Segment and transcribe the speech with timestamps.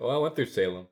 [0.00, 0.86] Well, I went through Salem,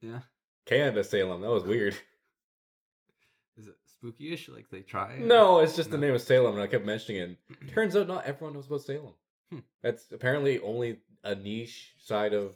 [0.00, 0.20] Yeah.
[0.64, 1.40] Canada, Salem.
[1.42, 1.94] That was weird.
[3.58, 4.48] Is it spooky-ish?
[4.48, 5.16] Like they try?
[5.18, 7.38] No, it's just the name of Salem, and I kept mentioning it.
[7.74, 9.14] Turns out not everyone knows about Salem.
[9.50, 9.58] Hmm.
[9.82, 12.54] That's apparently only a niche side of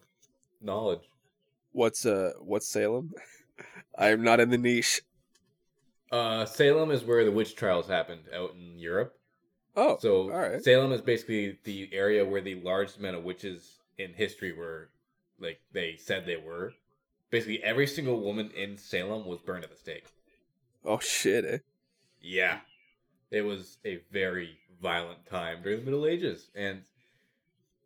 [0.60, 1.10] knowledge.
[1.72, 3.12] What's uh what's Salem?
[3.98, 5.02] I am not in the niche.
[6.10, 9.14] Uh, Salem is where the witch trials happened out in Europe.
[9.76, 10.62] Oh, So all right.
[10.64, 14.88] Salem is basically the area where the largest amount of witches in history were,
[15.40, 16.72] like they said they were.
[17.30, 20.06] Basically, every single woman in Salem was burned at the stake.
[20.84, 21.44] Oh shit.
[21.44, 21.58] Eh?
[22.22, 22.60] Yeah,
[23.30, 26.82] it was a very violent time during the Middle Ages, and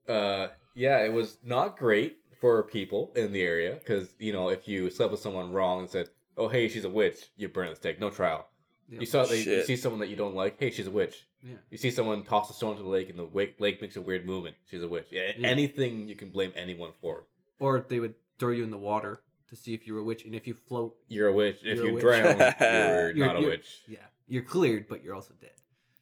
[0.09, 4.67] uh, yeah, it was not great for people in the area because you know if
[4.69, 7.71] you slept with someone wrong and said, "Oh, hey, she's a witch," you burn at
[7.71, 8.49] the stake, no trial.
[8.89, 9.01] Yeah.
[9.01, 11.27] You saw that you see someone that you don't like, hey, she's a witch.
[11.43, 11.55] Yeah.
[11.71, 14.03] You see someone toss a stone to the lake and the wake, lake makes a
[14.03, 14.57] weird movement.
[14.71, 15.07] She's a witch.
[15.11, 15.49] Yeah, Yeah.
[15.49, 17.25] Anything you can blame anyone for.
[17.59, 20.25] Or they would throw you in the water to see if you were a witch,
[20.25, 21.59] and if you float, You're a witch.
[21.63, 22.03] If You're a you witch.
[22.03, 23.83] drown, you're, You're- not a you're- witch.
[23.87, 25.51] yeah, you're cleared, but you're also dead.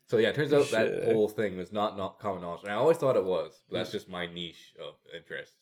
[0.06, 2.62] So yeah, it turns out that whole thing was not not common knowledge.
[2.64, 5.54] And I always thought it was, but that's just my niche of interests.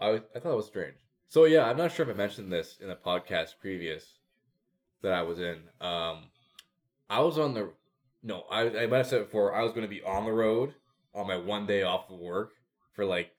[0.00, 0.96] I I thought it was strange.
[1.28, 4.18] So yeah, I'm not sure if I mentioned this in a podcast previous
[5.02, 5.58] that I was in.
[5.80, 6.24] Um,
[7.10, 7.70] I was on the
[8.22, 9.54] no, I I might have said it before.
[9.54, 10.74] I was going to be on the road
[11.14, 12.52] on my one day off of work
[12.92, 13.30] for like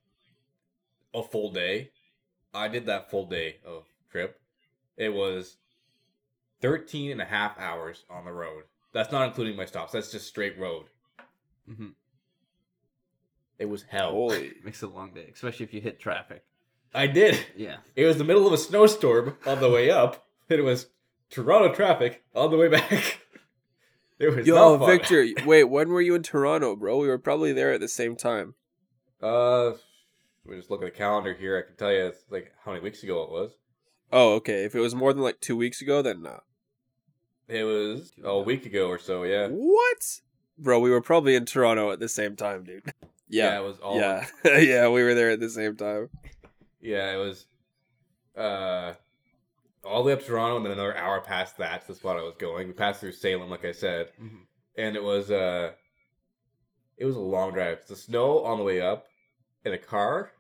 [1.14, 1.92] a full day.
[2.54, 4.40] I did that full day of trip.
[4.98, 5.58] It was
[6.62, 8.64] 13 and a half hours on the road.
[8.94, 9.94] That's not including my stops.
[9.94, 10.86] That's just straight road.
[11.68, 11.90] hmm
[13.60, 14.12] It was hell.
[14.12, 14.54] Holy.
[14.64, 16.44] Makes it a long day, especially if you hit traffic.
[16.94, 17.40] I did.
[17.56, 17.78] Yeah.
[17.96, 20.26] It was the middle of a snowstorm on the way up.
[20.50, 20.88] It was
[21.30, 23.20] Toronto traffic on the way back.
[24.18, 24.90] It was Yo, not fun.
[24.90, 26.98] Victor, wait, when were you in Toronto, bro?
[26.98, 28.54] We were probably there at the same time.
[29.22, 29.72] Uh,
[30.50, 31.58] we just look at the calendar here.
[31.58, 33.52] I can tell you it's like how many weeks ago it was.
[34.12, 34.64] Oh, okay.
[34.66, 36.40] If it was more than like two weeks ago, then no.
[37.48, 39.24] It was a week ago or so.
[39.24, 39.48] Yeah.
[39.50, 40.20] What?
[40.58, 42.84] Bro, we were probably in Toronto at the same time, dude.
[43.32, 43.60] Yeah, Yeah.
[43.60, 44.00] it was all.
[44.00, 44.26] Yeah.
[44.60, 46.10] Yeah, we were there at the same time.
[46.82, 47.46] Yeah, it was.
[48.36, 48.94] Uh,
[49.84, 52.18] all the way up to Toronto, and then another hour past that to the spot
[52.18, 52.68] I was going.
[52.68, 54.40] We passed through Salem, like I said, Mhm.
[54.78, 55.74] and it was uh,
[56.98, 57.86] it was a long drive.
[57.88, 59.06] The snow on the way up,
[59.64, 60.32] in a car,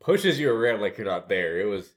[0.00, 1.60] pushes you around like you're not there.
[1.60, 1.94] It was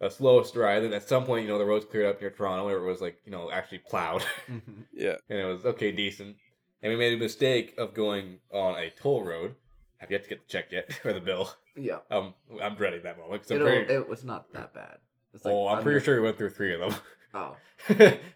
[0.00, 2.66] a slow stride, and at some point, you know, the roads cleared up near Toronto,
[2.66, 4.84] where it was like you know actually plowed, Mhm.
[4.92, 5.16] Yeah.
[5.28, 6.36] and it was okay, decent.
[6.82, 9.54] And we made a mistake of going on a toll road.
[9.98, 11.48] Have yet to get the check yet or the bill.
[11.76, 11.98] Yeah.
[12.10, 13.94] Um, I'm dreading that moment because I'm It'll, pretty.
[13.94, 14.98] it was not that bad.
[15.32, 16.94] It's oh, I'm pretty sure we went through three of them.
[17.32, 17.56] Oh.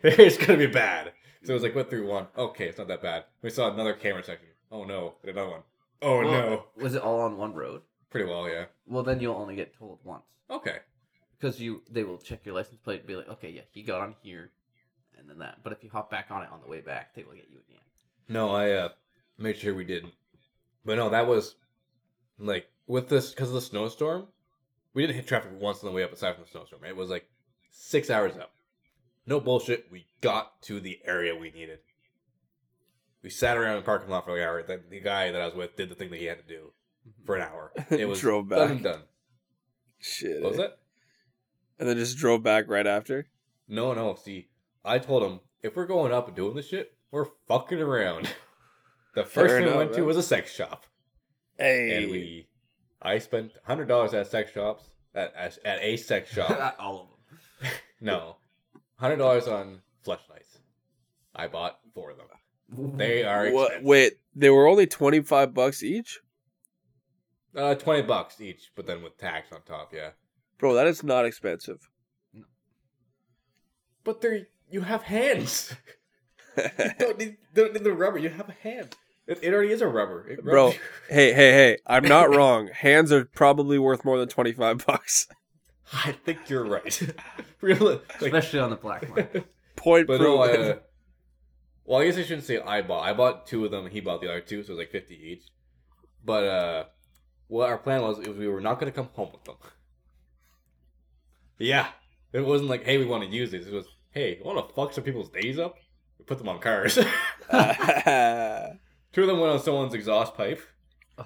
[0.03, 1.13] it's gonna be bad.
[1.45, 2.27] So it was like went through one.
[2.37, 3.25] Okay, it's not that bad.
[3.43, 4.49] We saw another camera section.
[4.73, 5.61] Oh no, another one.
[6.03, 6.65] Oh Well, no.
[6.83, 7.83] Was it all on one road?
[8.11, 8.67] Pretty well, yeah.
[8.87, 10.79] Well, then you'll only get told once Okay.
[11.39, 14.01] because you they will check your license plate and be like, okay, yeah, he got
[14.01, 14.51] on here,
[15.19, 15.59] and then that.
[15.63, 17.59] But if you hop back on it on the way back, they will get you
[17.69, 17.83] again.
[18.29, 18.89] No, I uh
[19.37, 20.15] made sure we didn't.
[20.85, 21.57] But no, that was
[22.39, 24.29] like with this because of the snowstorm.
[24.95, 26.85] We didn't hit traffic once on the way up aside from the snowstorm.
[26.85, 27.29] It was like
[27.71, 28.53] six hours up.
[29.27, 29.87] No bullshit.
[29.93, 31.81] We got to the area we needed.
[33.23, 34.63] We sat around in the parking lot for like an hour.
[34.63, 36.73] Then the guy that I was with did the thing that he had to do
[37.07, 37.27] Mm-hmm.
[37.27, 37.73] for an hour.
[37.91, 38.71] It was Drove done back.
[38.71, 39.01] and done.
[39.99, 40.43] Shit.
[40.43, 40.79] What was it?
[41.79, 43.27] And then just drove back right after.
[43.69, 44.15] No, no.
[44.17, 44.49] See,
[44.85, 48.29] I told him if we're going up and doing this shit, we're fucking around.
[49.15, 50.85] The first Fair thing we enough, went to was a sex shop,
[51.59, 51.97] Hey.
[52.05, 52.47] and we,
[53.03, 56.51] I spent hundred dollars at sex shops at, at at a sex shop.
[56.51, 57.73] Not all of them.
[58.01, 58.37] no,
[58.97, 60.59] hundred dollars on fleshlights.
[61.35, 62.97] I bought four of them.
[62.97, 63.65] They are What?
[63.69, 63.87] expensive.
[63.87, 66.21] Wait, they were only twenty five bucks each,
[67.57, 69.93] uh, twenty bucks each, but then with tax on top.
[69.95, 70.11] Yeah,
[70.59, 70.75] bro.
[70.75, 71.89] That is not expensive.
[74.05, 75.75] but they're you have hands.
[76.57, 76.65] you
[76.99, 78.19] don't need, don't need the rubber.
[78.19, 78.97] You have a hand.
[79.27, 80.79] It, it already is a rubber, It Bro, rubs-
[81.11, 81.79] hey, hey, hey!
[81.87, 82.69] I'm not wrong.
[82.73, 85.29] Hands are probably worth more than twenty five bucks.
[85.93, 87.01] I think you're right.
[87.61, 89.47] really, like, especially on the black market.
[89.77, 90.73] Point but no, proven.
[90.73, 90.79] uh,
[91.85, 93.05] well, I guess I shouldn't say I bought.
[93.09, 94.91] I bought two of them, and he bought the other two, so it was like
[94.91, 95.45] fifty each.
[96.25, 96.85] But uh,
[97.49, 99.57] what our plan was, was we were not going to come home with them.
[101.59, 101.89] Yeah,
[102.33, 103.67] it wasn't like, hey, we want to use these.
[103.67, 105.77] It was, hey, want to fuck some people's days up?
[106.19, 106.95] We put them on cars.
[109.13, 110.61] Two of them went on someone's exhaust pipe.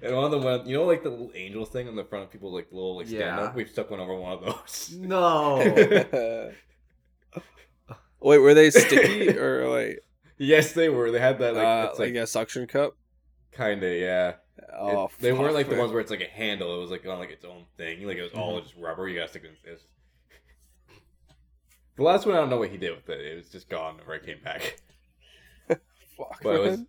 [0.00, 2.24] And one of them went, you know, like the little angel thing on the front
[2.26, 3.40] of people, like the little like stand Yeah.
[3.40, 3.56] up.
[3.56, 4.94] We stuck one over one of those.
[4.96, 5.58] no.
[8.20, 10.04] Wait, were they sticky or like,
[10.36, 11.10] yes, they were.
[11.10, 12.96] They had that like, uh, it's like like a suction cup?
[13.50, 14.34] kind of yeah.
[14.76, 16.74] Oh, It- they weren't like the ones where it's like a handle.
[16.76, 18.06] It was like on like its own thing.
[18.06, 19.08] Like it was all just rubber.
[19.08, 19.72] You gotta stick it in.
[19.72, 19.82] It.
[21.96, 23.20] The last one, I don't know what he did with it.
[23.26, 24.80] It was just gone whenever I came back.
[26.16, 26.80] Fuck, But it was.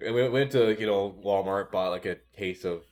[0.00, 2.84] We went to you know Walmart, bought like a case of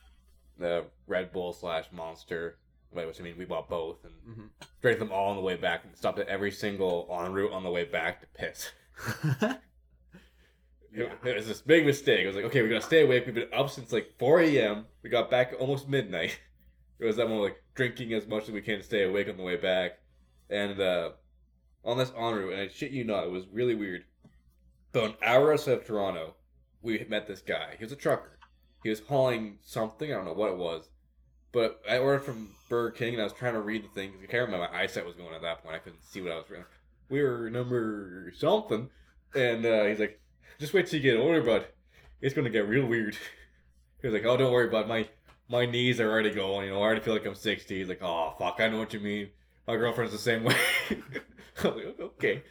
[0.57, 2.57] the Red Bull slash Monster.
[2.91, 4.49] Wait, which I mean, we bought both and Mhm.
[4.81, 5.85] drank them all on the way back.
[5.85, 8.71] And stopped at every single ONroute on the way back to piss.
[10.93, 12.23] It, it was this big mistake.
[12.23, 13.25] I was like, okay, we're gonna stay awake.
[13.25, 14.85] We've been up since like 4 a.m.
[15.01, 16.39] We got back almost midnight.
[16.99, 19.35] It was that one like drinking as much as we can to stay awake on
[19.35, 19.99] the way back.
[20.49, 21.09] And uh,
[21.83, 24.05] on this ONroute, and I shit you not, it was really weird.
[24.93, 26.35] So an hour outside of Toronto,
[26.81, 27.75] we met this guy.
[27.77, 28.37] He was a trucker.
[28.83, 30.13] He was hauling something.
[30.13, 30.87] I don't know what it was.
[31.51, 34.11] But I ordered from Burger King, and I was trying to read the thing.
[34.11, 34.69] 'cause I can't remember.
[34.71, 35.75] My eyesight was going at that point.
[35.75, 36.65] I couldn't see what I was reading.
[37.09, 38.89] We were number something.
[39.35, 40.21] And uh, he's like,
[40.59, 41.65] just wait till you get older, bud.
[42.21, 43.17] It's gonna get real weird.
[44.01, 44.89] He was like, oh, don't worry, bud.
[44.89, 45.07] My
[45.47, 46.65] my knees are already going.
[46.65, 47.77] You know, I already feel like I'm 60.
[47.77, 49.29] He's like, oh, fuck, I know what you mean.
[49.65, 50.57] My girlfriend's the same way.
[51.63, 52.43] Like, okay.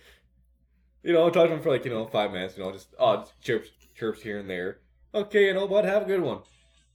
[1.02, 2.56] You know, I talked to him for like, you know, five minutes.
[2.56, 4.78] You know, just odd chirps, chirps here and there.
[5.12, 6.38] Okay, you know, bud, have a good one.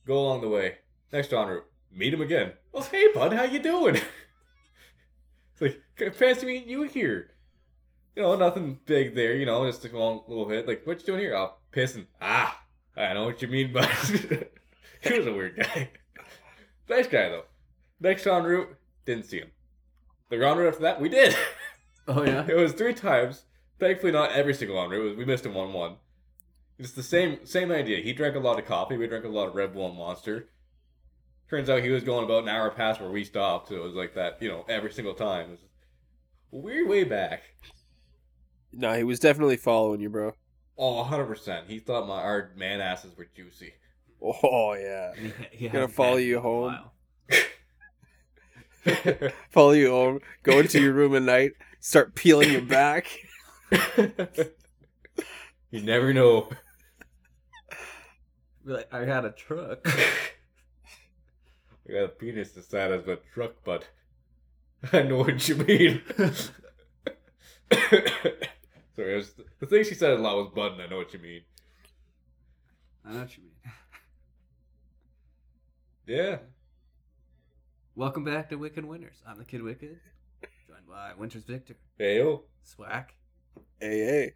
[0.07, 0.77] Go along the way.
[1.11, 2.53] Next ONroute, meet him again.
[2.73, 3.95] Oh, hey, bud, how you doing?
[5.61, 7.31] it's like, fancy meeting you here
[8.17, 10.67] you know, nothing big there, you know, just a little, little hit.
[10.67, 11.35] Like, what you doing here?
[11.35, 12.07] Oh, pissing.
[12.19, 12.63] Ah,
[12.97, 13.85] I know what you mean, but
[15.01, 15.91] he was a weird guy.
[16.89, 17.43] nice guy, though.
[17.99, 18.69] Next ONroute,
[19.05, 19.51] didn't see him.
[20.31, 21.35] The ONroute after that, we did.
[22.07, 22.47] oh yeah.
[22.49, 23.43] it was three times.
[23.79, 25.15] Thankfully, not every single ONroute.
[25.15, 25.97] We missed him one one.
[26.79, 28.01] It's the same same idea.
[28.01, 28.97] He drank a lot of coffee.
[28.97, 30.49] We drank a lot of Red Bull and Monster.
[31.51, 33.69] Turns out he was going about an hour past where we stopped.
[33.69, 35.45] So it was like that, you know, every single time.
[35.45, 35.59] It was
[36.51, 37.43] weird way back.
[38.71, 40.33] No, he was definitely following you, bro.
[40.77, 41.67] Oh, 100%.
[41.67, 43.73] He thought my our man asses were juicy.
[44.21, 46.77] Oh yeah, And he, he Gonna follow you in a home.
[49.49, 53.07] follow you home, go into your room at night, start peeling your back.
[55.71, 56.49] you never know.
[58.65, 59.87] Be like, I had a truck.
[61.87, 63.87] I got a penis the size of a truck, but
[64.93, 66.01] I know what you mean.
[68.97, 70.81] Sorry, was, the thing she said a lot was button.
[70.81, 71.41] I know what you mean.
[73.05, 73.51] I know what you mean.
[76.07, 76.37] Yeah.
[77.95, 79.21] Welcome back to Wicked Winners.
[79.27, 79.99] I'm the Kid Wicked,
[80.65, 82.45] joined by Winters Victor, Hey, yo.
[82.63, 83.13] Swack.
[83.83, 84.27] AA.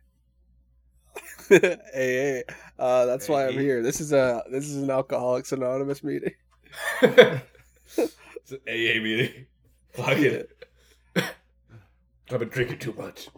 [1.95, 2.41] AA.
[2.77, 3.81] Uh, that's why I'm here.
[3.81, 6.33] This is a this is an Alcoholics Anonymous meeting.
[7.01, 9.45] it's an AA meeting.
[9.93, 10.67] Fuck it.
[11.15, 13.29] I've been drinking too much.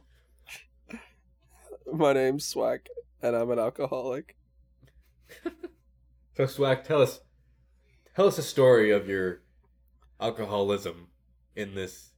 [1.94, 2.88] My name's Swack,
[3.22, 4.36] and I'm an alcoholic.
[6.36, 7.20] So Swag, tell us,
[8.16, 9.42] tell us a story of your
[10.20, 11.10] alcoholism
[11.56, 12.14] in this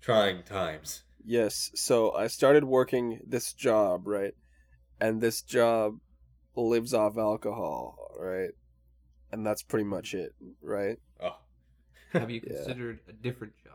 [0.00, 1.02] trying times.
[1.22, 1.70] Yes.
[1.74, 4.32] So I started working this job, right?
[4.98, 5.98] And this job
[6.56, 8.52] lives off alcohol, right?
[9.30, 10.96] And that's pretty much it, right?
[11.20, 11.36] Oh,
[12.14, 12.54] Have you Yeah.
[12.64, 13.72] considered a different job?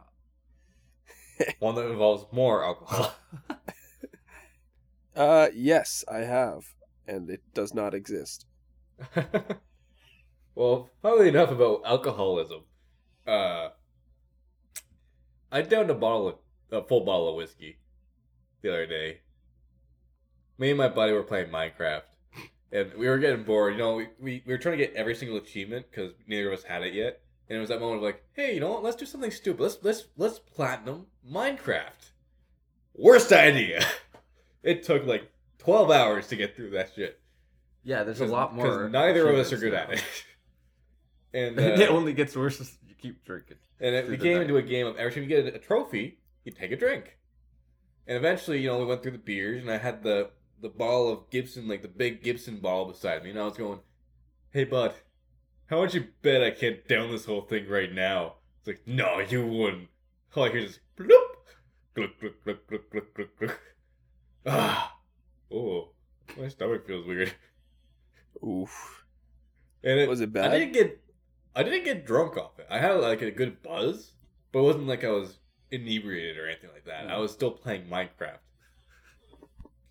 [1.60, 3.14] one that involves more alcohol.
[5.20, 6.64] Uh, yes, I have,
[7.06, 8.46] and it does not exist.
[10.56, 12.62] well, funnily enough about alcoholism,
[13.28, 13.68] uh,
[15.52, 16.36] I downed a bottle of
[16.72, 17.80] a full bottle of whiskey
[18.62, 19.20] the other day.
[20.58, 22.04] Me and my buddy were playing Minecraft,
[22.72, 23.74] and we were getting bored.
[23.74, 26.60] You know, we, we, we were trying to get every single achievement because neither of
[26.60, 27.20] us had it yet.
[27.50, 28.84] And it was that moment of like, hey, you know what?
[28.84, 29.64] Let's do something stupid.
[29.64, 32.12] Let's let's let's platinum Minecraft.
[32.96, 33.86] Worst idea.
[34.64, 37.20] It took like twelve hours to get through that shit.
[37.84, 38.66] Yeah, there's a lot more.
[38.66, 40.02] Because neither of us are good achievements
[41.34, 41.58] at it.
[41.58, 43.58] and uh, it only gets worse as you keep drinking.
[43.80, 46.72] and it became into a game of every time you get a trophy, you take
[46.72, 47.18] a drink.
[48.08, 51.12] And eventually, you know, we went through the beers, and I had the the bottle
[51.12, 53.80] of Gibson, like the big Gibson bottle beside me, and I was going,
[54.52, 54.94] "Hey, bud,
[55.68, 59.20] how much you bet I can't down this whole thing right now?" It's like, "No,
[59.20, 59.90] you wouldn't."
[60.36, 61.10] All I hear is bloop,
[61.96, 62.60] gluk gluk gluk
[62.92, 63.58] gluk gluk gluk.
[64.46, 64.98] Ah,
[65.52, 65.90] oh,
[66.38, 67.34] my stomach feels weird.
[68.44, 69.04] Oof.
[69.84, 70.52] And it Was it I bad?
[70.52, 71.02] didn't get
[71.56, 72.68] I didn't get drunk off it.
[72.70, 74.14] I had like a good buzz,
[74.52, 75.40] but it wasn't like I was
[75.72, 77.08] inebriated or anything like that.
[77.10, 78.40] I was still playing Minecraft.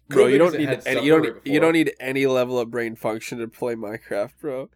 [0.08, 3.38] Bro, you don't need any, you don't you don't need any level of brain function
[3.38, 4.70] to play Minecraft, bro.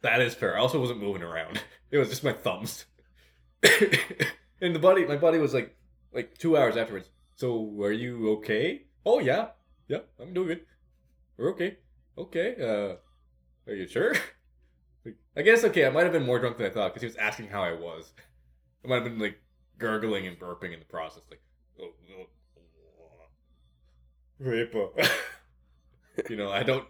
[0.00, 0.56] That is fair.
[0.56, 1.62] I also wasn't moving around.
[1.90, 2.84] It was just my thumbs.
[4.60, 5.74] and the buddy, my buddy was like,
[6.12, 7.08] like two hours afterwards.
[7.36, 8.82] So, are you okay?
[9.10, 9.46] Oh yeah,
[9.88, 10.66] yeah, I'm doing good.
[11.38, 11.78] We're okay.
[12.18, 12.56] Okay.
[12.60, 12.96] Uh,
[13.70, 14.14] are you sure?
[15.36, 17.16] I guess okay, I might have been more drunk than I thought because he was
[17.16, 18.12] asking how I was.
[18.84, 19.40] I might have been like
[19.78, 21.40] gurgling and burping in the process, like,
[21.80, 22.26] oh, oh,
[24.44, 25.10] Rapa.
[26.28, 26.84] you know, I don't.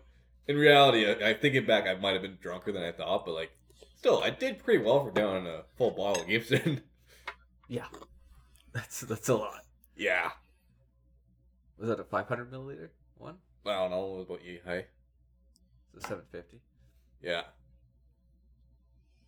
[0.49, 3.35] In reality, I, I thinking back, I might have been drunker than I thought, but
[3.37, 3.53] like,
[3.97, 6.83] still, I did pretty well for down a full bottle of Gibson.
[7.69, 7.87] Yeah.
[8.73, 9.63] That's that's a lot.
[9.97, 10.31] yeah,
[11.79, 13.37] Was that a 500 milliliter one?
[13.67, 14.87] I don't know what about you, hey.
[15.95, 16.61] It's a 750.
[17.23, 17.43] Yeah,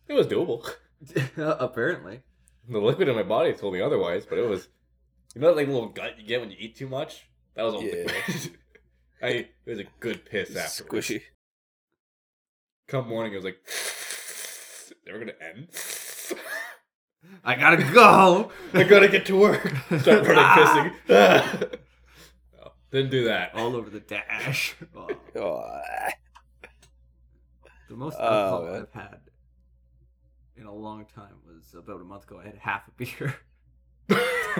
[0.07, 0.67] it was doable.
[1.35, 2.21] Uh, apparently.
[2.69, 4.67] The liquid in my body told me otherwise, but it was,
[5.33, 7.27] you know, that like little gut you get when you eat too much.
[7.55, 8.03] That was all Yeah.
[8.05, 8.51] good.
[9.23, 10.83] I it was a good piss after.
[10.83, 11.23] Squishy.
[12.87, 13.57] Come morning, it was like,
[15.07, 15.69] never gonna end.
[17.43, 18.51] I gotta go.
[18.75, 19.67] I gotta get to work.
[20.01, 21.79] Start running pissing.
[22.91, 23.53] Didn't do that.
[23.55, 24.75] All over the dash.
[24.95, 25.79] Oh, Oh,
[27.89, 28.81] the most Oh, alcohol man.
[28.93, 29.19] I've had
[30.57, 32.39] in a long time was about a month ago.
[32.39, 33.35] I had half a beer.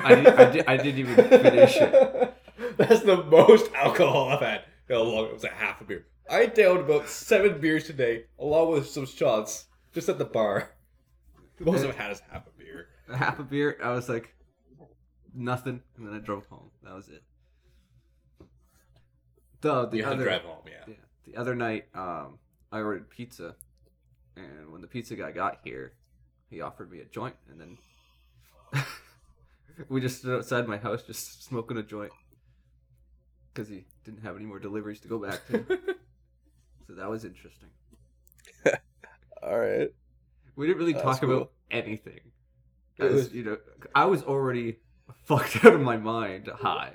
[0.04, 2.34] I, did, I, did, I didn't even finish it.
[2.78, 5.26] That's the most alcohol I've had in a long.
[5.26, 6.06] It was a half a beer.
[6.30, 10.72] I downed about seven beers today, along with some shots, just at the bar.
[11.58, 12.88] The most I've had is half a beer.
[13.10, 13.78] A half a beer.
[13.84, 14.34] I was like,
[15.36, 16.72] nothing, and then I drove home.
[16.84, 17.24] That was it.
[19.62, 20.84] The the you other to drive home, yeah.
[20.88, 20.94] yeah,
[21.26, 22.40] the other night, um,
[22.72, 23.56] I ordered pizza,
[24.36, 25.94] and when the pizza guy got here,
[26.50, 27.78] he offered me a joint, and then
[29.90, 32.12] we just stood outside my house just smoking a joint
[33.54, 35.64] because he didn't have any more deliveries to go back to.
[36.88, 37.70] so that was interesting.
[39.44, 39.90] all right.
[40.56, 41.32] We didn't really That's talk cool.
[41.36, 42.20] about anything.
[43.00, 43.58] As, was- you know,
[43.96, 44.78] I was already
[45.26, 46.94] fucked out of my mind high,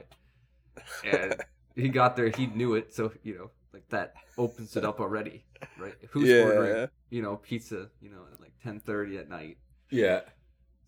[1.04, 1.36] and
[1.76, 2.28] he got there.
[2.28, 5.44] He knew it, so you know, like that opens it up already,
[5.78, 5.94] right?
[6.10, 6.42] Who's yeah.
[6.42, 9.58] ordering, you know, pizza, you know, at like ten thirty at night?
[9.90, 10.20] Yeah.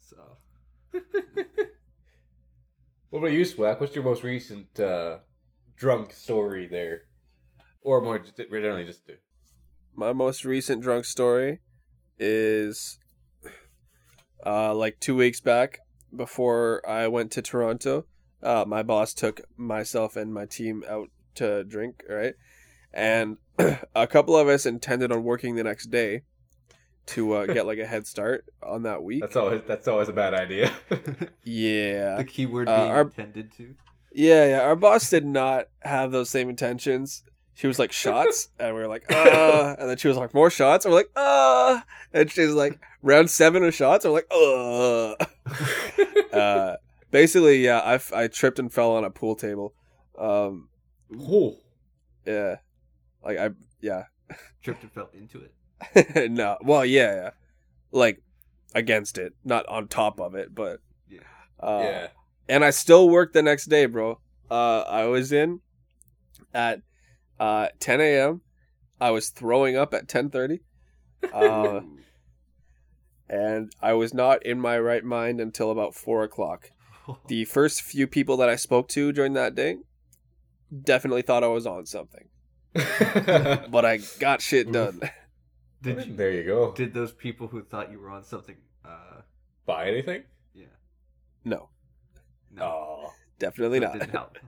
[0.01, 0.39] So
[3.11, 3.81] What about you, Swack?
[3.81, 5.19] What's your most recent uh,
[5.77, 7.03] drunk story there?
[7.81, 9.15] Or more just generally just do.
[9.95, 11.61] My most recent drunk story
[12.19, 12.99] is
[14.45, 15.79] uh like two weeks back
[16.15, 18.05] before I went to Toronto.
[18.43, 22.35] Uh, my boss took myself and my team out to drink, right?
[22.93, 23.39] And
[23.95, 26.23] a couple of us intended on working the next day
[27.07, 29.21] to uh, get like a head start on that week.
[29.23, 30.73] That's always that's always a bad idea.
[31.45, 32.17] Yeah.
[32.17, 33.75] the keyword Uh, being our- intended to.
[34.13, 34.61] Yeah, yeah.
[34.63, 37.25] Our boss did not have those same intentions.
[37.55, 40.51] She was like shots, and we were like, uh, and then she was like more
[40.51, 41.81] shots, and we're like, uh,
[42.13, 45.13] and she's like round seven of shots, and we're like, uh.
[46.37, 46.77] uh
[47.11, 49.75] basically, yeah, I, f- I tripped and fell on a pool table.
[50.19, 50.69] Um,
[51.21, 51.57] oh,
[52.27, 52.57] yeah,
[53.25, 53.51] like I,
[53.81, 54.05] yeah,
[54.63, 55.41] Tripped and fell into
[55.95, 56.31] it.
[56.31, 57.31] no, well, yeah, yeah,
[57.93, 58.21] like
[58.75, 61.21] against it, not on top of it, but Yeah.
[61.61, 62.07] uh, yeah.
[62.49, 64.21] and I still worked the next day, bro.
[64.51, 65.61] Uh, I was in
[66.53, 66.81] at
[67.39, 68.41] uh 10 a.m.
[69.01, 70.59] I was throwing up at 10:30,
[71.33, 71.81] uh,
[73.29, 76.71] and I was not in my right mind until about four o'clock.
[77.29, 79.79] The first few people that I spoke to during that day
[80.83, 82.29] definitely thought I was on something,
[82.75, 85.01] but I got shit done.
[85.83, 86.73] did you, there you go.
[86.73, 88.57] did those people who thought you were on something?
[88.85, 89.23] Uh,
[89.67, 90.25] Buy anything?
[90.55, 90.65] yeah.
[91.45, 91.69] No,
[92.55, 92.63] No.
[92.65, 93.93] Oh, definitely so not.
[93.99, 94.39] Didn't help.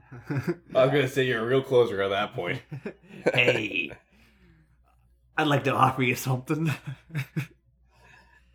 [0.75, 2.61] I was gonna say you're a real closer at that point.
[3.33, 3.91] hey,
[5.37, 6.71] I'd like to offer you something.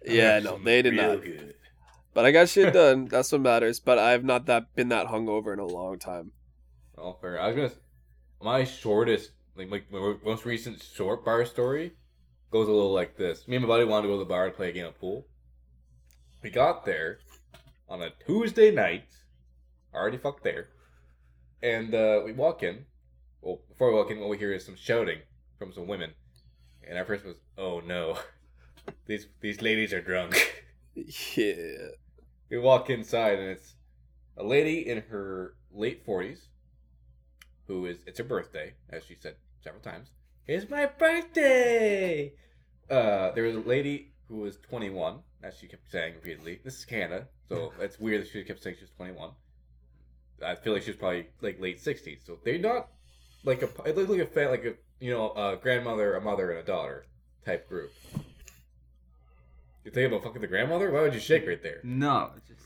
[0.05, 1.21] Yeah, no, they did not.
[1.23, 1.56] good.
[2.16, 3.04] But I got shit done.
[3.04, 3.78] That's what matters.
[3.78, 6.32] But I've not that been that hungover in a long time.
[6.96, 7.38] Oh, fair.
[7.38, 7.70] I was gonna.
[8.40, 11.92] My shortest, like my, my most recent short bar story,
[12.50, 13.46] goes a little like this.
[13.46, 14.99] Me and my buddy wanted to go to the bar to play a game of
[14.99, 15.26] pool.
[16.42, 17.18] We got there
[17.87, 19.08] on a Tuesday night.
[19.94, 20.68] Already fucked there,
[21.62, 22.87] and uh, we walk in.
[23.42, 25.18] Well, before we walk in, what we hear is some shouting
[25.58, 26.12] from some women,
[26.87, 28.18] and our first was, "Oh no,
[29.06, 30.62] these these ladies are drunk."
[31.37, 31.88] Yeah.
[32.50, 33.75] We walk inside and it's
[34.37, 36.47] a lady in her late 40s
[37.67, 40.11] who is it's her birthday as she said several times.
[40.47, 42.33] It's my birthday!
[42.88, 46.61] Uh there was a lady who was 21 as she kept saying repeatedly.
[46.65, 49.31] This is canada so it's weird that she kept saying she was 21
[50.45, 52.88] i feel like she was probably like late 60s so they're not
[53.45, 56.50] like a it looked like a fa- like a you know a grandmother a mother
[56.50, 57.07] and a daughter
[57.45, 57.93] type group
[59.87, 62.61] you think about fucking the grandmother why would you shake right there no, it's just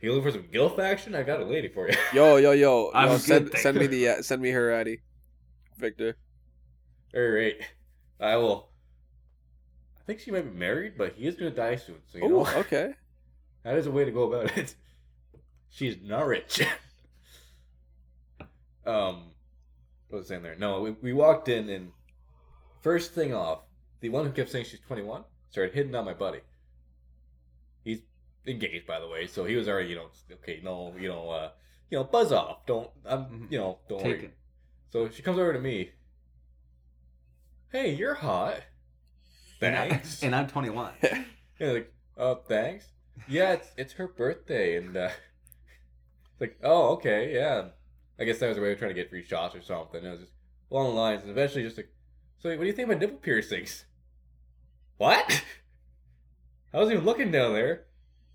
[0.00, 1.14] you looking for some gilf action?
[1.14, 1.94] I got a lady for you.
[2.14, 2.90] Yo, yo, yo.
[2.94, 5.00] I'm yo send, send me the uh, send me her Addy.
[5.76, 6.16] Victor.
[7.14, 7.56] All right,
[8.18, 8.70] I will.
[9.98, 11.96] I think she might be married, but he is gonna die soon.
[12.10, 12.94] So you know, Oh, okay.
[13.62, 14.74] that is a way to go about it.
[15.68, 16.62] She's not rich.
[18.86, 19.24] um,
[20.08, 20.56] what was I saying there?
[20.58, 21.92] No, we, we walked in and
[22.80, 23.60] first thing off,
[24.00, 26.40] the one who kept saying she's 21 started hitting on my buddy.
[27.84, 28.00] He's
[28.46, 31.50] engaged, by the way, so he was already, you know, okay, no, you know, uh,
[31.90, 32.64] you know, buzz off.
[32.66, 33.52] Don't, I'm, Mhm.
[33.52, 34.24] you know, don't Take worry.
[34.26, 34.34] it.
[34.90, 35.90] So she comes over to me.
[37.72, 38.62] Hey, you're hot.
[39.62, 40.22] And I- Thanks.
[40.22, 40.92] And I'm 21.
[41.60, 42.86] Yeah, like, oh, thanks.
[43.28, 45.10] Yeah, it's it's her birthday, and uh,
[46.32, 47.68] it's like, oh, okay, yeah.
[48.18, 50.02] I guess that was a way of trying to get free shots or something.
[50.02, 50.32] It was just
[50.70, 51.90] along the lines, and eventually just like,
[52.38, 53.84] so what do you think about nipple piercings?
[55.00, 55.42] What?
[56.74, 57.86] I wasn't even looking down there.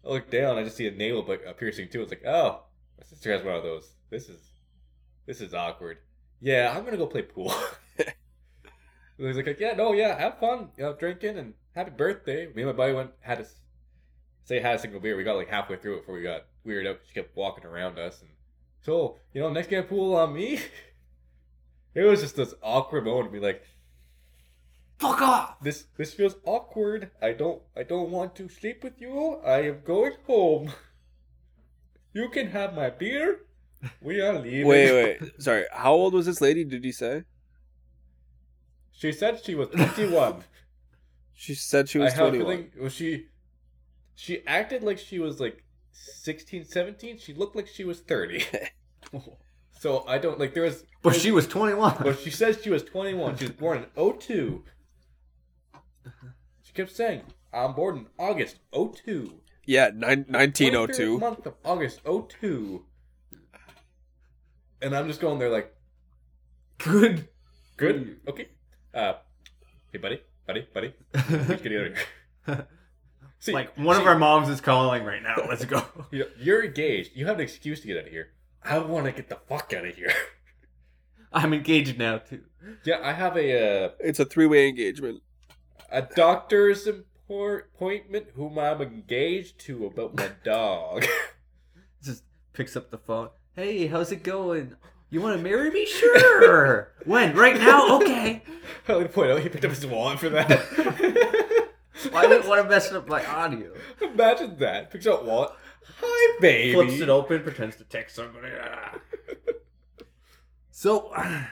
[0.04, 2.02] I look down, I just see a navel but a piercing too.
[2.02, 2.64] It's like, oh,
[2.98, 3.92] my sister has one of those.
[4.10, 4.40] This is
[5.28, 6.00] this is awkward.
[6.42, 7.54] Yeah, I'm gonna go play pool.
[9.20, 12.48] He's like, yeah, no, yeah, have fun, you know, drinking and happy birthday.
[12.48, 13.46] Me and my buddy went had a
[14.46, 15.16] say had a single beer.
[15.16, 17.02] We got like halfway through it before we got weirded out.
[17.08, 18.32] She kept walking around us, and
[18.82, 20.60] so you know, next game pool on me.
[21.94, 23.64] It was just this awkward moment to be like,
[25.06, 25.60] Fuck off!
[25.62, 27.12] this this feels awkward.
[27.22, 29.38] I don't I don't want to sleep with you.
[29.46, 30.72] I am going home.
[32.16, 33.42] You can have my beer.
[34.02, 34.66] We are leaving.
[34.66, 35.32] Wait, wait.
[35.38, 35.66] Sorry.
[35.74, 36.64] How old was this lady?
[36.64, 37.24] Did you say?
[38.94, 40.44] She said she was 21.
[41.38, 42.46] She said she was I have a 21.
[42.46, 43.26] feeling was she
[44.16, 47.18] she acted like she was like 16, 17.
[47.18, 48.46] She looked like she was 30.
[49.82, 51.98] so I don't like there was But she was 21.
[52.02, 53.36] But she says she was 21.
[53.36, 54.64] She was born in 02.
[56.64, 59.34] She kept saying, I'm born in August 02.
[59.66, 61.18] Yeah, nine, 1902.
[61.20, 62.84] month of August 02.
[64.82, 65.74] And I'm just going there like,
[66.78, 67.28] Good.
[67.78, 68.50] good, okay.
[68.94, 69.14] Uh,
[69.92, 70.94] hey, buddy, buddy, buddy.
[71.14, 71.98] Let's get out of
[72.48, 72.68] here.
[73.40, 75.36] See, like one of our moms is calling right now.
[75.48, 75.84] Let's go.
[76.12, 77.12] you know, you're engaged.
[77.16, 78.30] You have an excuse to get out of here.
[78.64, 80.12] I want to get the fuck out of here.
[81.34, 82.42] I'm engaged now too.
[82.86, 85.22] yeah, I have a uh, It's a three way engagement.
[85.92, 91.06] A doctor's appointment whom I'm engaged to about my dog.
[92.04, 93.30] Just picks up the phone.
[93.56, 94.76] Hey, how's it going?
[95.10, 95.86] You want to marry me?
[95.86, 96.92] Sure.
[97.06, 97.36] when?
[97.36, 97.98] Right now?
[97.98, 98.44] Okay.
[98.88, 100.50] I like to point out he picked up his wallet for that.
[102.12, 103.74] Why would want to mess up my audio?
[104.02, 104.92] Imagine that.
[104.92, 105.52] Picks up wallet.
[106.02, 106.74] Hi, baby.
[106.74, 108.50] Flips it open, pretends to text somebody.
[110.72, 111.14] So,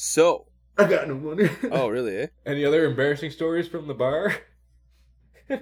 [0.00, 0.46] So,
[0.78, 1.48] I got no money.
[1.70, 2.16] oh really?
[2.18, 2.26] Eh?
[2.46, 4.34] Any other embarrassing stories from the bar?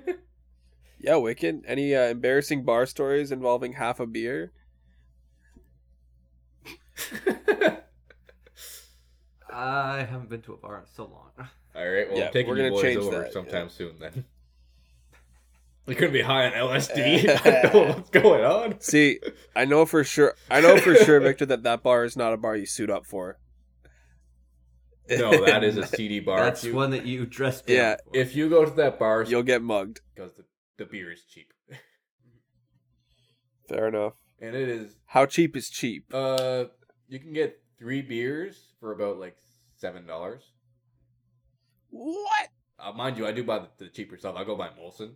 [0.98, 1.62] Yeah, Wicked.
[1.66, 4.50] Any uh, embarrassing bar stories involving half a beer?
[9.48, 11.30] I haven't been to a bar in so long.
[11.38, 13.98] All right, well, Yeah, I'm taking we're you gonna boys change over that, sometime soon
[14.00, 14.24] then.
[15.86, 17.28] We couldn't be high on LSD.
[17.46, 18.80] I don't know what's going on.
[18.80, 19.20] See,
[19.54, 20.34] I know for sure.
[20.50, 23.06] I know for sure, Victor, that that bar is not a bar you suit up
[23.06, 23.38] for.
[25.08, 26.38] No, that is a seedy bar.
[26.38, 28.16] That's if you, one that you dressed down Yeah, for.
[28.16, 30.00] if you go to that bar, You'll get mugged.
[30.14, 30.44] because the,
[30.78, 31.52] the beer is cheap,
[33.68, 34.14] Fair enough.
[34.40, 34.96] and it is.
[35.06, 36.06] How cheap is cheap?
[36.12, 36.66] Uh,
[37.08, 39.36] you can get three beers for about like
[39.76, 40.52] seven dollars.
[41.90, 42.48] What?
[42.78, 44.36] Uh, mind you, I do buy the, the cheaper stuff.
[44.36, 45.12] I go buy Molson,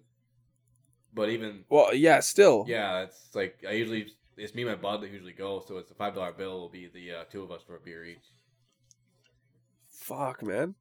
[1.13, 2.65] but even Well, yeah, still.
[2.67, 5.91] yeah, it's like I usually it's me and my bud that usually go, so it's
[5.91, 8.25] a five dollar bill will be the uh, two of us for a beer each.
[10.01, 10.75] Fuck, man.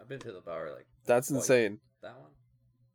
[0.00, 1.78] I've been to the bar like That's Well, insane.
[2.02, 2.30] that one.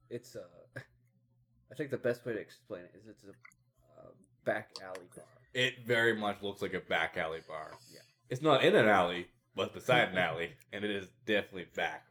[0.10, 0.39] It's uh,
[1.71, 4.10] I think the best way to explain it is it's a uh,
[4.45, 5.25] back alley bar.
[5.53, 7.71] It very much looks like a back alley bar.
[7.93, 7.99] Yeah.
[8.30, 12.06] It's not in an alley, but beside an alley, and it is definitely back,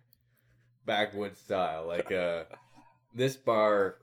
[0.84, 1.86] backwoods style.
[1.86, 2.44] Like uh,
[3.14, 3.96] this bar,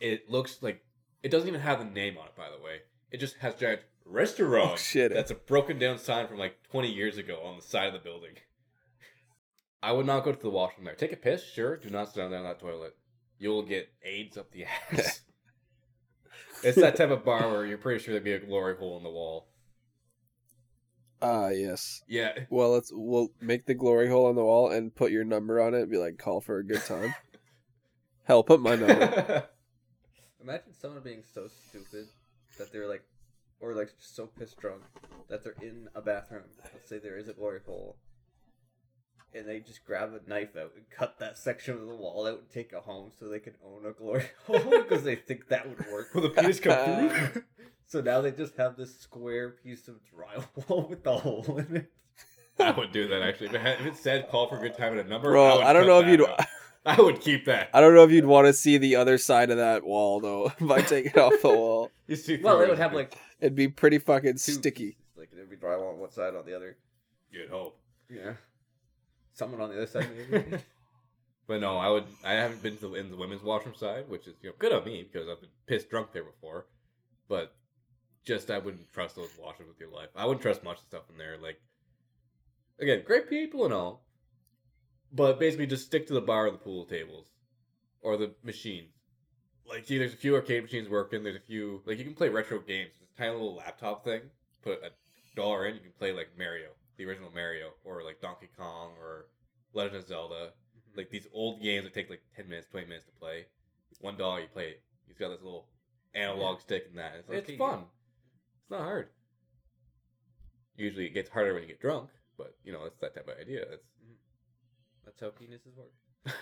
[0.00, 0.82] it looks like
[1.22, 2.36] it doesn't even have the name on it.
[2.36, 4.72] By the way, it just has giant restaurant.
[4.72, 5.12] Oh, shit.
[5.12, 7.98] That's a broken down sign from like 20 years ago on the side of the
[7.98, 8.34] building.
[9.82, 10.94] I would not go to the washroom there.
[10.94, 11.76] Take a piss, sure.
[11.76, 12.96] Do not stand down on that toilet.
[13.38, 15.20] You'll get AIDS up the ass.
[16.64, 19.04] it's that type of bar where you're pretty sure there'd be a glory hole in
[19.04, 19.48] the wall.
[21.20, 22.02] Ah, yes.
[22.08, 22.32] Yeah.
[22.50, 25.74] Well, let's we'll make the glory hole on the wall and put your number on
[25.74, 25.82] it.
[25.82, 27.14] And be like, call for a good time.
[28.24, 29.48] Hell, put my number.
[30.42, 32.06] Imagine someone being so stupid
[32.58, 33.02] that they're like,
[33.60, 34.82] or like so pissed drunk
[35.28, 36.44] that they're in a bathroom.
[36.72, 37.96] Let's say there is a glory hole,
[39.34, 42.38] and they just grab a knife out and cut that section of the wall out
[42.40, 45.68] and take it home so they can own a glory hole because they think that
[45.68, 46.14] would work.
[46.14, 47.42] Will the penis come through?
[47.86, 51.92] so now they just have this square piece of drywall with the hole in it.
[52.60, 53.48] I would do that actually.
[53.48, 55.44] If it, had, if it said call for a good time at a number, Bro,
[55.46, 56.28] I, would I don't cut know if you'd.
[56.28, 56.40] out.
[56.86, 57.68] I would keep that.
[57.74, 60.52] I don't know if you'd want to see the other side of that wall though.
[60.60, 62.68] By taking it off the wall, You see Well, it.
[62.68, 64.96] would have like it'd be pretty fucking two sticky.
[65.16, 66.76] Like there'd be drywall on one side, on the other.
[67.30, 67.78] You'd hope.
[68.08, 68.34] Yeah.
[69.34, 70.58] Someone on the other side, maybe.
[71.48, 72.04] But no, I would.
[72.22, 74.70] I haven't been to the, in the women's washroom side, which is you know good
[74.70, 76.66] on me because I've been pissed drunk there before.
[77.26, 77.54] But
[78.22, 80.10] just I wouldn't trust those washrooms with your life.
[80.14, 81.38] I wouldn't trust much of stuff in there.
[81.40, 81.58] Like
[82.78, 84.04] again, great people and all,
[85.10, 87.30] but basically just stick to the bar or the pool tables
[88.02, 88.92] or the machines.
[89.66, 91.22] Like, see, there's a few arcade machines working.
[91.24, 92.92] There's a few like you can play retro games.
[93.18, 94.20] It's tiny little laptop thing.
[94.62, 94.90] Put a
[95.34, 99.26] dollar in, you can play like Mario, the original Mario, or like Donkey Kong, or
[99.74, 100.50] Legend of Zelda.
[100.96, 103.46] Like these old games that take like 10 minutes 20 minutes to play.
[104.00, 104.82] One dollar you play it.
[105.08, 105.66] He's got this little
[106.14, 107.14] analog stick and that.
[107.18, 107.80] It's, it's Okay, fun.
[108.62, 109.08] it's not hard.
[110.76, 113.36] Usually it gets harder when you get drunk but you know it's that type of
[113.36, 113.62] idea.
[113.62, 113.84] It's
[115.04, 115.92] That's how penises work.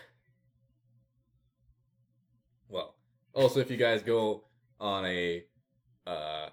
[2.68, 2.94] well
[3.32, 4.44] also if you guys go
[4.78, 5.44] on a
[6.06, 6.50] uh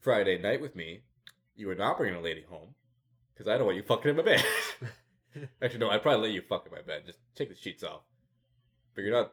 [0.00, 1.00] friday night with me
[1.56, 2.74] you are not bringing a lady home
[3.32, 4.44] because i don't want you fucking in my bed
[5.62, 8.02] actually no i'd probably let you fuck in my bed just take the sheets off
[8.94, 9.32] but you're not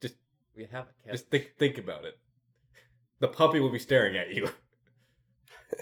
[0.00, 0.14] Just
[0.56, 1.12] We have a cat.
[1.12, 2.18] Just think think about it.
[3.20, 4.48] The puppy will be staring at you.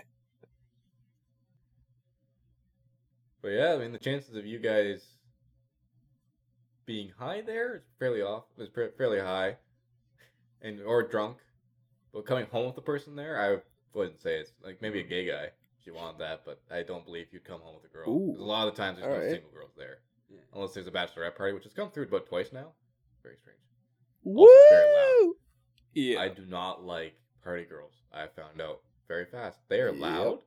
[3.42, 5.04] but yeah, I mean the chances of you guys
[6.84, 8.44] being high there is fairly off.
[8.58, 9.56] Is fa- fairly high,
[10.62, 11.38] and or drunk.
[12.12, 13.58] But coming home with the person there, I
[13.96, 15.08] wouldn't say it's like maybe a mm.
[15.08, 15.44] gay guy
[15.80, 16.42] if you want that.
[16.44, 18.08] But I don't believe you'd come home with a girl.
[18.08, 18.36] Ooh.
[18.38, 19.32] a lot of the times there's no Alright.
[19.32, 19.98] single girls there,
[20.30, 20.38] Yeah.
[20.54, 22.72] unless there's a bachelorette party, which has come through about twice now.
[23.22, 23.58] Very strange.
[24.22, 24.48] Woo!
[24.70, 25.32] very loud.
[25.94, 26.20] Yeah.
[26.20, 27.94] I do not like party girls.
[28.12, 29.58] I found out very fast.
[29.68, 30.00] They are Yep.
[30.00, 30.38] loud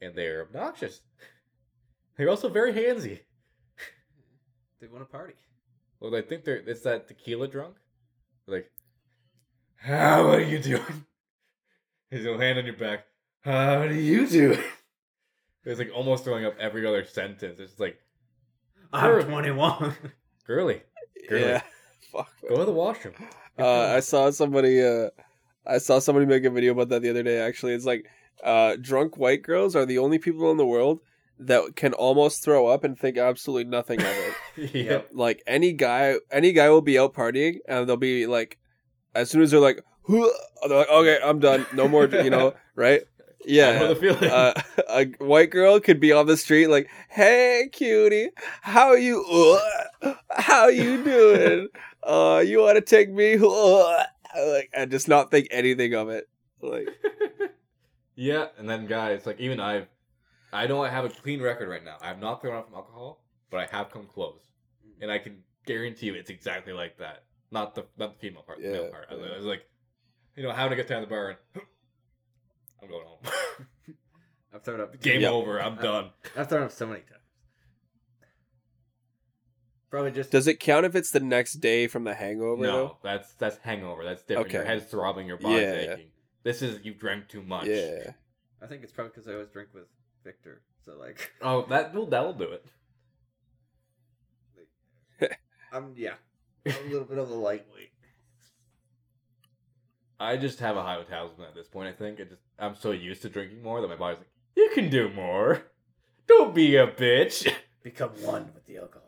[0.00, 1.00] and they are obnoxious.
[2.16, 3.20] They're also very handsy.
[4.80, 5.34] They want to party.
[6.00, 7.76] Well, I think they're it's that tequila drunk.
[8.46, 8.70] Like,
[9.76, 11.04] how are you doing?
[12.10, 13.04] His little hand on your back.
[13.40, 14.62] How do you do?
[15.64, 17.60] It's like almost throwing up every other sentence.
[17.60, 17.98] It's like,
[18.90, 19.94] I'm 21.
[20.46, 20.80] girly,
[21.28, 21.62] girly, yeah.
[22.10, 22.30] Fuck.
[22.42, 22.52] man.
[22.52, 23.12] go to the washroom.
[23.58, 24.82] Uh, I saw somebody.
[24.82, 25.10] Uh,
[25.66, 27.38] I saw somebody make a video about that the other day.
[27.38, 28.06] Actually, it's like
[28.42, 31.00] uh, drunk white girls are the only people in the world
[31.38, 34.06] that can almost throw up and think absolutely nothing of
[34.56, 34.74] it.
[34.74, 35.08] yep.
[35.12, 38.58] like any guy, any guy will be out partying and they'll be like,
[39.14, 43.02] as soon as they're like, they're like, okay, I'm done, no more, you know, right?
[43.44, 43.86] Yeah.
[43.88, 44.30] the feeling.
[44.30, 44.54] Uh,
[44.88, 48.30] a white girl could be on the street like, "Hey, cutie,
[48.62, 49.24] how you?
[50.02, 51.68] Uh, how you doing?
[52.00, 56.26] Uh, you want to take me?" Uh, like, and just not think anything of it.
[56.62, 56.88] Like,
[58.14, 59.88] yeah, and then guys, like even I've,
[60.52, 61.96] I know I have a clean record right now.
[62.00, 64.40] I have not thrown up from alcohol, but I have come close,
[65.02, 67.24] and I can guarantee you it's exactly like that.
[67.50, 69.08] Not the not the female part, the male part.
[69.10, 69.16] Yeah.
[69.34, 69.62] I was like,
[70.38, 71.38] you know, having a good time at the bar, and
[72.82, 73.96] I'm going home.
[74.54, 74.98] I've thrown up.
[75.00, 75.30] Game Yeah.
[75.30, 75.60] over.
[75.60, 76.10] I'm Uh, done.
[76.36, 77.14] I've thrown up so many times.
[79.90, 80.30] Probably just.
[80.30, 82.62] does it count if it's the next day from the hangover?
[82.62, 82.98] no, though?
[83.02, 84.04] that's that's hangover.
[84.04, 84.52] That's different.
[84.52, 84.70] Your Okay.
[84.70, 85.92] head's throbbing, your body's Yeah.
[85.94, 86.10] aching.
[86.44, 87.66] This is you drank too much.
[87.66, 88.12] Yeah.
[88.62, 89.84] I think it's probably because I always drink with
[90.24, 90.62] Victor.
[90.84, 92.64] So like, Oh, that will that'll do it.
[95.72, 96.14] I'm yeah,
[96.66, 97.87] I'm a little bit of a lightweight.
[100.20, 101.88] I just have a high metabolism at this point.
[101.88, 104.70] I think it just I'm so used to drinking more that my body's like, you
[104.74, 105.62] can do more.
[106.26, 107.50] Don't be a bitch.
[107.82, 109.04] Become one with the alcohol.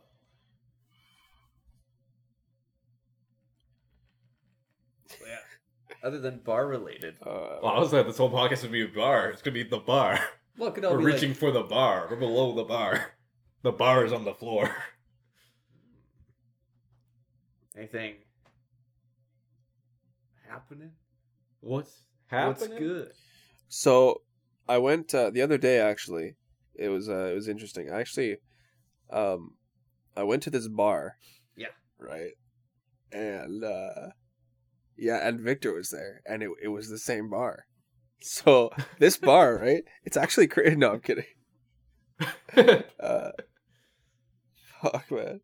[5.09, 5.97] So, yeah.
[6.07, 8.89] Other than bar related, Uh, Well, I was like, this whole podcast would be a
[8.89, 9.31] bar.
[9.31, 10.21] It's gonna be the bar.
[10.57, 12.07] look We're be reaching for the bar.
[12.11, 13.13] We're below the bar.
[13.63, 14.75] The bar is on the floor.
[17.77, 18.15] anything
[20.49, 20.93] happening.
[21.61, 22.79] What's What's happening?
[22.79, 23.13] good?
[23.69, 24.23] So
[24.69, 25.79] I went uh, the other day.
[25.79, 26.37] Actually,
[26.75, 27.91] it was uh, it was interesting.
[27.91, 28.39] I actually,
[29.11, 29.55] um,
[30.17, 31.17] I went to this bar.
[31.57, 31.69] Yeah.
[31.99, 32.33] Right.
[33.13, 34.11] And uh,
[34.97, 37.65] yeah, and Victor was there, and it it was the same bar.
[38.23, 39.83] So this bar, right?
[40.05, 40.77] It's actually crazy.
[40.77, 41.25] No, I'm kidding.
[43.01, 43.31] Uh,
[44.83, 45.41] fuck, man.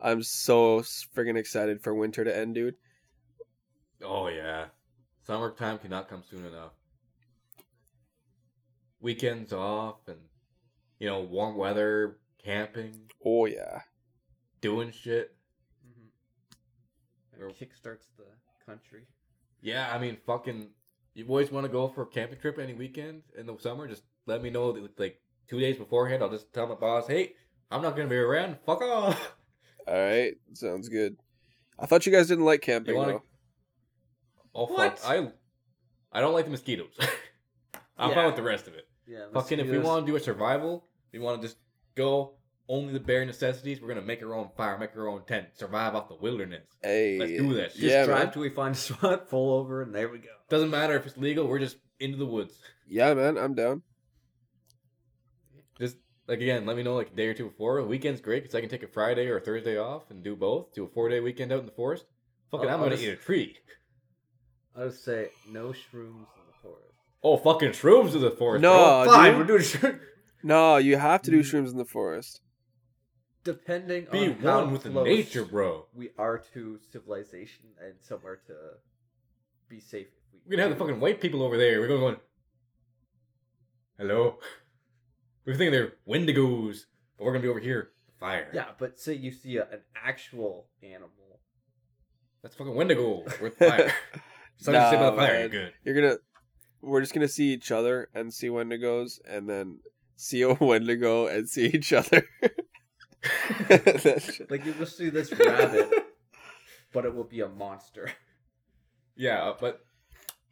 [0.00, 0.80] I'm so
[1.16, 2.76] friggin' excited for winter to end, dude.
[4.04, 4.66] oh yeah,
[5.30, 6.72] summertime cannot come soon enough.
[9.00, 10.18] Weekends off and
[10.98, 12.92] you know warm weather, camping,
[13.24, 13.82] Oh yeah.
[14.60, 15.36] doing shit.
[15.86, 17.48] Mm-hmm.
[17.48, 18.24] Kickstarts the
[18.66, 19.02] country.
[19.62, 20.68] Yeah, I mean, fucking.
[21.14, 23.86] You boys want to go for a camping trip any weekend in the summer?
[23.88, 27.34] Just let me know, like two days beforehand, I'll just tell my boss, "Hey,
[27.70, 28.58] I'm not gonna be around.
[28.66, 29.34] Fuck off."
[29.86, 31.16] All right, sounds good.
[31.78, 32.96] I thought you guys didn't like camping.
[32.96, 33.22] wanna- though.
[34.54, 35.28] Oh fuck, I
[36.12, 36.92] I don't like the mosquitoes.
[37.96, 38.14] I'm Yeah.
[38.14, 38.86] fine with the rest of it.
[39.06, 39.26] Yeah.
[39.32, 41.58] Fucking, if we want to do a survival, we want to just
[41.96, 42.34] go
[42.68, 43.80] only the bare necessities.
[43.80, 46.64] We're gonna make our own fire, make our own tent, survive off the wilderness.
[46.82, 47.80] Hey, Let's do that shit.
[47.80, 48.32] just yeah, drive man.
[48.32, 50.28] till we find a spot, pull over, and there we go.
[50.48, 51.46] Doesn't matter if it's legal.
[51.46, 52.58] We're just into the woods.
[52.88, 53.82] Yeah, man, I'm down.
[55.78, 55.96] Just
[56.28, 57.78] like again, let me know like a day or two before.
[57.78, 60.36] A weekend's great because I can take a Friday or a Thursday off and do
[60.36, 60.72] both.
[60.74, 62.04] Do a four day weekend out in the forest.
[62.50, 63.56] Fucking, I'll- I'm gonna just- eat a tree.
[64.76, 66.94] I would say no shrooms in the forest.
[67.22, 68.62] Oh, fucking shrooms in the forest.
[68.62, 69.12] No, bro.
[69.12, 69.38] Fine, dude.
[69.38, 70.00] we're doing shrooms.
[70.42, 72.40] No, you have to do shrooms in the forest.
[73.44, 75.86] Depending be on how one with the close nature, bro.
[75.94, 78.54] we are to civilization and somewhere to
[79.68, 80.08] be safe.
[80.32, 81.80] we We're gonna have the fucking white people over there.
[81.80, 82.16] We're going, going
[83.98, 84.38] hello.
[85.46, 86.80] We're thinking they're wendigos,
[87.16, 87.90] but we're gonna be over here.
[88.20, 88.48] Fire.
[88.52, 91.40] Yeah, but say you see a, an actual animal.
[92.42, 93.24] That's fucking wendigo.
[93.40, 93.92] We're fire.
[94.60, 95.32] Something to say about Nah, fire.
[95.32, 95.40] man.
[95.40, 95.72] You're good.
[95.84, 96.16] You're gonna,
[96.82, 99.80] we're just gonna see each other and see Wendigos, and then
[100.16, 102.26] see a Wendigo and see each other.
[104.48, 105.90] Like you will see this rabbit,
[106.92, 108.10] but it will be a monster.
[109.14, 109.80] Yeah, uh, but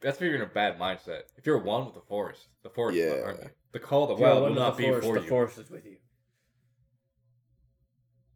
[0.01, 1.23] that's if you're in a bad mindset.
[1.37, 3.23] If you're one with the forest, the forest, Yeah.
[3.25, 3.49] aren't you?
[3.73, 5.29] The call of the If wild will not the be forest, for the you.
[5.29, 5.97] forest is with you.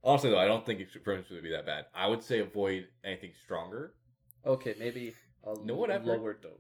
[0.03, 1.85] Honestly, though, I don't think shrooms would be that bad.
[1.95, 3.93] I would say avoid anything stronger.
[4.47, 6.53] Okay, maybe a know what I've lower dose.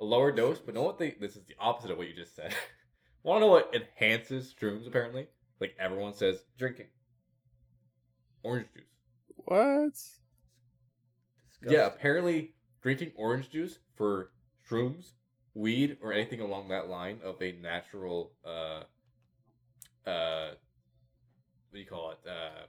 [0.00, 1.16] A lower dose, but know what they?
[1.20, 2.54] This is the opposite of what you just said.
[3.22, 4.86] Want to know what enhances shrooms?
[4.86, 5.26] Apparently,
[5.60, 6.86] like everyone says, Drinking.
[8.42, 8.84] orange juice.
[9.36, 9.92] what?
[11.66, 14.30] Yeah, apparently drinking orange juice for
[14.68, 15.12] shrooms,
[15.54, 18.82] weed, or anything along that line of a natural uh
[20.06, 22.18] uh what do you call it?
[22.28, 22.66] Uh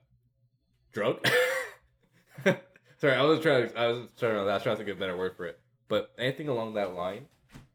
[0.94, 1.18] drug?
[3.06, 4.98] Sorry, I was trying to I was trying to I was trying to think of
[4.98, 5.60] a better word for it.
[5.88, 7.28] But anything along that line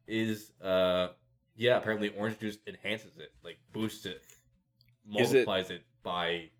[0.08, 1.10] is uh
[1.54, 4.22] yeah, apparently orange juice enhances it, like boosts it-
[5.06, 6.50] multiplies it by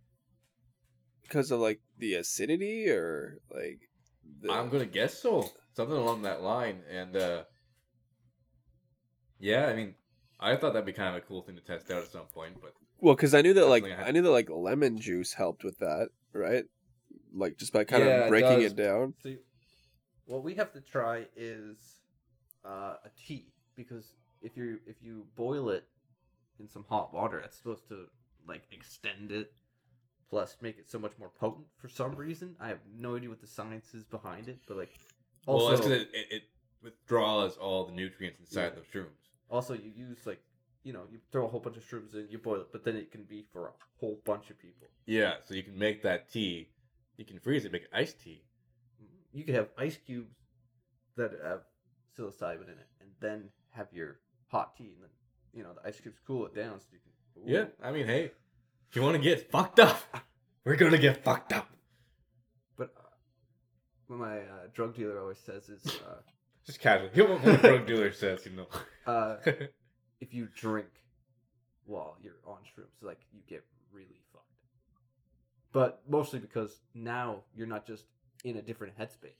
[1.22, 3.80] Because of like the acidity or like?
[4.40, 4.52] The...
[4.52, 5.50] I'm gonna guess so.
[5.74, 6.82] Something along that line.
[6.88, 7.42] And uh
[9.40, 9.96] yeah, I mean
[10.38, 12.54] I thought that'd be kind of a cool thing to test out at some point,
[12.62, 15.64] but Well, because I knew that like I I knew that like lemon juice helped
[15.64, 16.66] with that, right?
[17.34, 18.72] Like just by kind Yeah, of breaking does.
[18.72, 19.14] it down.
[19.22, 19.38] See,
[20.26, 21.76] what we have to try is
[22.64, 25.84] uh, a tea because if you if you boil it
[26.58, 28.06] in some hot water, it's supposed to
[28.46, 29.52] like extend it,
[30.30, 32.56] plus make it so much more potent for some reason.
[32.60, 34.90] I have no idea what the science is behind it, but like
[35.46, 36.42] also well, that's because it, it, it
[36.82, 38.80] withdraws all the nutrients inside Yeah.
[38.92, 39.30] the shrooms.
[39.50, 40.40] also you use like
[40.82, 42.96] you know you throw a whole bunch of shrooms in, you boil it, but then
[42.96, 44.88] it can be for a whole bunch of people.
[45.06, 46.68] Yeah, so you can make that tea.
[47.20, 48.40] You can freeze it, make iced tea.
[49.34, 50.34] You could have ice cubes
[51.18, 51.60] that have
[52.18, 55.10] psilocybin in it, and then have your hot tea, and then
[55.52, 57.42] you know the ice cubes cool it down so you can.
[57.42, 57.54] Ooh.
[57.58, 58.30] Yeah, I mean, hey,
[58.88, 60.00] if you want to get fucked up,
[60.64, 61.68] we're gonna get fucked up.
[62.78, 63.02] But uh,
[64.06, 66.22] what my uh, drug dealer always says is, uh,
[66.64, 67.10] Just casually.
[67.14, 68.66] You what a drug dealer says, you know.
[69.06, 69.36] uh,
[70.22, 70.88] if you drink
[71.84, 74.22] while you're on shrooms, like you get really.
[75.72, 78.04] But mostly because now you're not just
[78.44, 79.36] in a different headspace.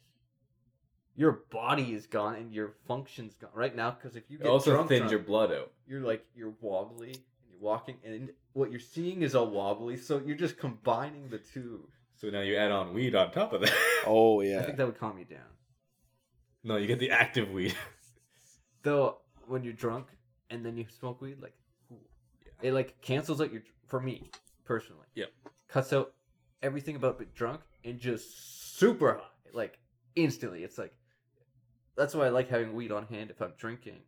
[1.16, 3.90] Your body is gone and your function's gone right now.
[3.90, 5.73] Because if you it get also drunk, thins drunk, your blood out.
[5.87, 9.97] you're like you're wobbly and you're walking, and what you're seeing is all wobbly.
[9.97, 11.88] So you're just combining the two.
[12.16, 13.73] So now you add on weed on top of that.
[14.07, 15.40] Oh yeah, I think that would calm you down.
[16.64, 17.75] no, you get the active weed.
[18.83, 20.07] Though when you're drunk
[20.49, 21.55] and then you smoke weed, like
[21.93, 21.97] ooh,
[22.62, 24.31] it like cancels out your for me
[24.64, 25.07] personally.
[25.16, 25.29] Yep.
[25.69, 26.14] Cuts out
[26.62, 29.79] everything about being drunk and just super high, like
[30.16, 30.64] instantly.
[30.64, 30.92] It's like
[31.96, 34.01] that's why I like having weed on hand if I'm drinking.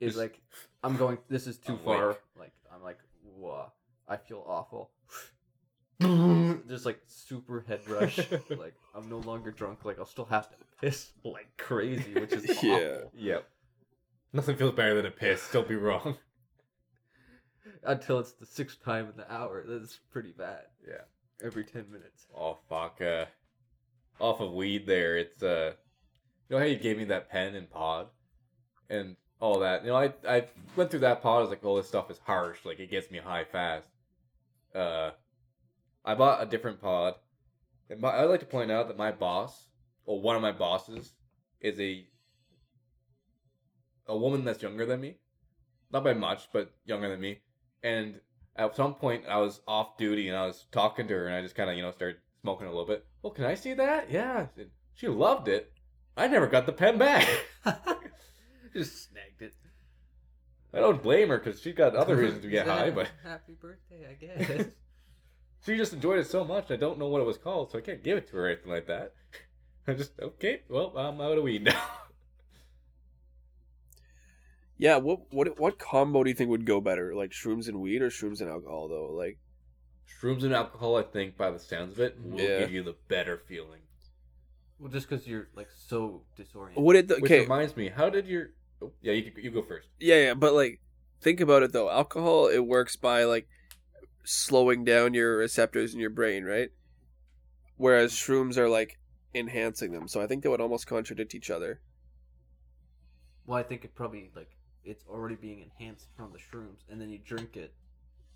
[0.00, 0.40] Is like
[0.82, 1.18] I'm going.
[1.28, 1.84] This is too Awake.
[1.84, 2.16] far.
[2.38, 3.66] Like I'm like, whoa,
[4.08, 4.90] I feel awful.
[6.68, 8.18] Just like super head rush.
[8.50, 9.84] like I'm no longer drunk.
[9.84, 12.68] Like I'll still have to piss like crazy, which is awful.
[12.68, 12.96] Yeah.
[13.14, 13.48] Yep.
[14.32, 15.46] Nothing feels better than a piss.
[15.52, 16.16] Don't be wrong.
[17.82, 19.64] until it's the sixth time in the hour.
[19.66, 20.62] That's pretty bad.
[20.88, 21.02] Yeah.
[21.42, 22.26] Every ten minutes.
[22.36, 23.00] Oh fuck.
[23.00, 23.26] Uh,
[24.18, 25.16] off of weed, there.
[25.16, 25.72] It's uh,
[26.48, 28.08] you know how you gave me that pen and pod,
[28.88, 29.84] and all that.
[29.84, 30.44] You know, I I
[30.76, 31.38] went through that pod.
[31.38, 32.58] I was like, oh, this stuff is harsh.
[32.64, 33.86] Like it gets me high fast.
[34.74, 35.10] Uh,
[36.04, 37.14] I bought a different pod.
[37.88, 39.66] And my, I'd like to point out that my boss,
[40.04, 41.12] or one of my bosses,
[41.60, 42.06] is a
[44.06, 45.16] a woman that's younger than me,
[45.92, 47.38] not by much, but younger than me,
[47.82, 48.20] And
[48.56, 51.42] at some point, I was off duty and I was talking to her, and I
[51.42, 53.04] just kind of, you know, started smoking a little bit.
[53.22, 54.10] Well, can I see that?
[54.10, 54.46] Yeah.
[54.94, 55.72] She loved it.
[56.16, 57.28] I never got the pen back.
[58.72, 59.54] Just snagged it.
[60.72, 64.06] I don't blame her because she got other reasons to get high, but happy birthday,
[64.08, 64.66] I guess.
[65.64, 66.70] she just enjoyed it so much.
[66.70, 68.50] I don't know what it was called, so I can't give it to her or
[68.50, 69.14] anything like that.
[69.88, 70.62] I just okay.
[70.68, 71.82] Well, I'm out of weed now.
[74.80, 77.14] Yeah, what what what combo do you think would go better?
[77.14, 79.10] Like shrooms and weed or shrooms and alcohol though?
[79.12, 79.38] Like
[80.20, 82.58] Shrooms and alcohol, I think, by the sounds of it, will Yeah.
[82.60, 83.82] give you the better feeling.
[84.78, 86.82] well, just because you're like so disoriented.
[86.82, 88.50] would it Which okay, reminds me, how did your?
[88.80, 89.88] Oh, yeah, you you go first.
[89.98, 90.80] yeah, yeah, but like
[91.20, 91.90] think about it though.
[91.90, 93.46] Alcohol it works by like
[94.24, 96.70] slowing down your receptors in your brain, right?
[97.76, 98.98] Whereas shrooms are like
[99.34, 100.08] enhancing them.
[100.08, 101.80] So I think they would almost contradict each other.
[103.46, 104.50] Well, I think it probably like
[104.84, 107.72] it's already being enhanced from the shrooms, and then you drink it.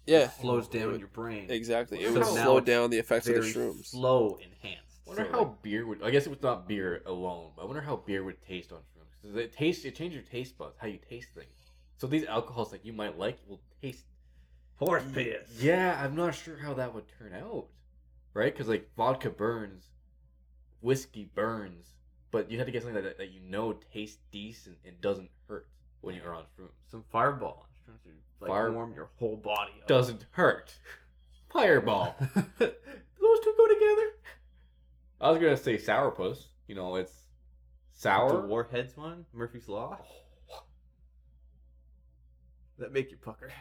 [0.06, 0.24] Yeah.
[0.24, 1.50] it slows It down would- your brain.
[1.50, 2.00] Exactly.
[2.02, 3.86] It So would slow down the effects of the shrooms.
[3.86, 5.00] slow enhanced.
[5.06, 6.02] wonder So, how like, beer would.
[6.02, 8.78] I guess it was not beer alone, but I wonder how beer would taste on
[8.80, 9.22] shrooms.
[9.22, 9.84] 'Cause it tastes.
[9.84, 11.70] It changes your taste buds, how you taste things.
[11.96, 14.04] So these alcohols that you might like will taste.
[14.76, 15.62] horse piss.
[15.62, 17.68] Yeah, I'm not sure how that would turn out,
[18.34, 18.52] right?
[18.52, 19.88] Because like vodka burns,
[20.80, 21.94] whiskey burns,
[22.30, 25.68] but you have to get something that, that you know tastes decent and doesn't hurt
[26.04, 26.70] when you're on shrooms.
[26.90, 27.66] Some fireball.
[27.88, 29.88] I'm trying to like Fire- warm your whole body up.
[29.88, 30.74] Doesn't hurt.
[31.52, 32.14] Fireball.
[32.58, 34.10] Those two go together.
[35.20, 36.44] I was gonna say sourpuss.
[36.68, 37.12] You know, it's
[37.94, 38.46] The sour.
[38.46, 39.98] Warheads one, Murphy's Law.
[42.78, 43.52] That make you pucker.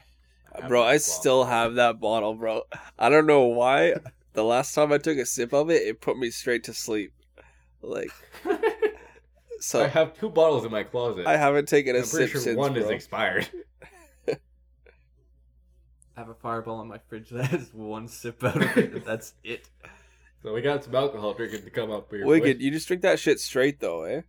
[0.67, 2.63] Bro, I still have that bottle, bro.
[2.97, 3.95] I don't know why.
[4.34, 7.13] The last time I took a sip of it, it put me straight to sleep.
[7.84, 8.10] Like
[9.63, 11.26] so I have two bottles in my closet.
[11.26, 12.84] I haven't taken a I'm sip sure since, one bro.
[12.84, 13.49] is expired.
[14.28, 14.38] I
[16.15, 18.93] have a fireball on my fridge that has one sip out of it.
[18.93, 19.69] and That's it.
[20.43, 22.26] So we got some alcohol drinking to come up here.
[22.26, 24.21] Wicked, you just drink that shit straight though, eh?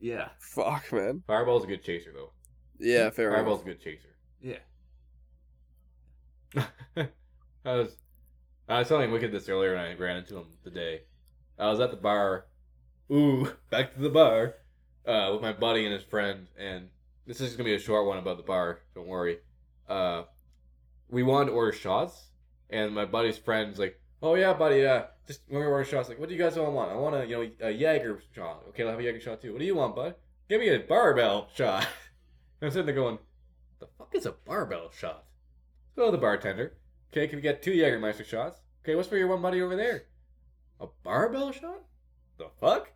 [0.00, 0.30] Yeah.
[0.40, 1.22] Fuck, man.
[1.26, 2.32] Fireball's a good chaser, though.
[2.80, 3.76] Yeah, fair Fireball's enough.
[3.76, 4.08] a good chaser.
[4.40, 4.58] Yeah.
[7.64, 7.96] I was
[8.68, 11.02] I was telling Wicked this earlier, and I ran into him today.
[11.58, 12.46] I was at the bar.
[13.12, 14.54] Ooh, back to the bar
[15.06, 16.88] uh, with my buddy and his friend, and
[17.26, 18.80] this is gonna be a short one about the bar.
[18.94, 19.40] Don't worry.
[19.86, 20.22] Uh,
[21.10, 22.30] we wanted to order shots,
[22.70, 26.18] and my buddy's friend's like, "Oh yeah, buddy, uh, just when we order shots, like,
[26.18, 26.90] what do you guys all want?
[26.90, 28.62] I want a you know a Jaeger shot.
[28.70, 29.52] Okay, I'll have a Jaeger shot too.
[29.52, 30.14] What do you want, bud?
[30.48, 31.86] Give me a barbell shot."
[32.60, 33.18] And I'm sitting there going,
[33.80, 35.24] "The fuck is a barbell shot?"
[35.96, 36.78] Go to the bartender.
[37.12, 38.60] Okay, can we get two Jägermeister shots?
[38.82, 40.04] Okay, what's for your one buddy over there?
[40.80, 41.82] A barbell shot?
[42.38, 42.90] The fuck?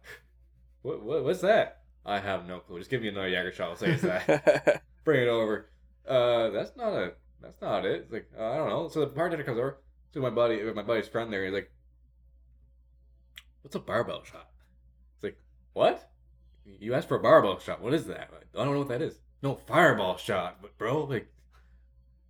[0.82, 1.82] What, what what's that?
[2.04, 2.78] I have no clue.
[2.78, 3.70] Just give me another Jäger shot.
[3.70, 4.82] I'll say it's that.
[5.04, 5.68] Bring it over.
[6.06, 7.12] Uh, that's not a.
[7.42, 8.02] That's not it.
[8.02, 8.88] It's like uh, I don't know.
[8.88, 9.78] So the bartender comes over
[10.12, 11.44] to my buddy, with my buddy's friend there.
[11.44, 11.70] He's like,
[13.62, 14.48] "What's a barbell shot?"
[15.16, 15.38] It's like,
[15.72, 16.10] "What?
[16.64, 17.80] You asked for a barbell shot.
[17.82, 18.30] What is that?
[18.56, 19.18] I don't know what that is.
[19.42, 21.28] No fireball shot, but bro, like."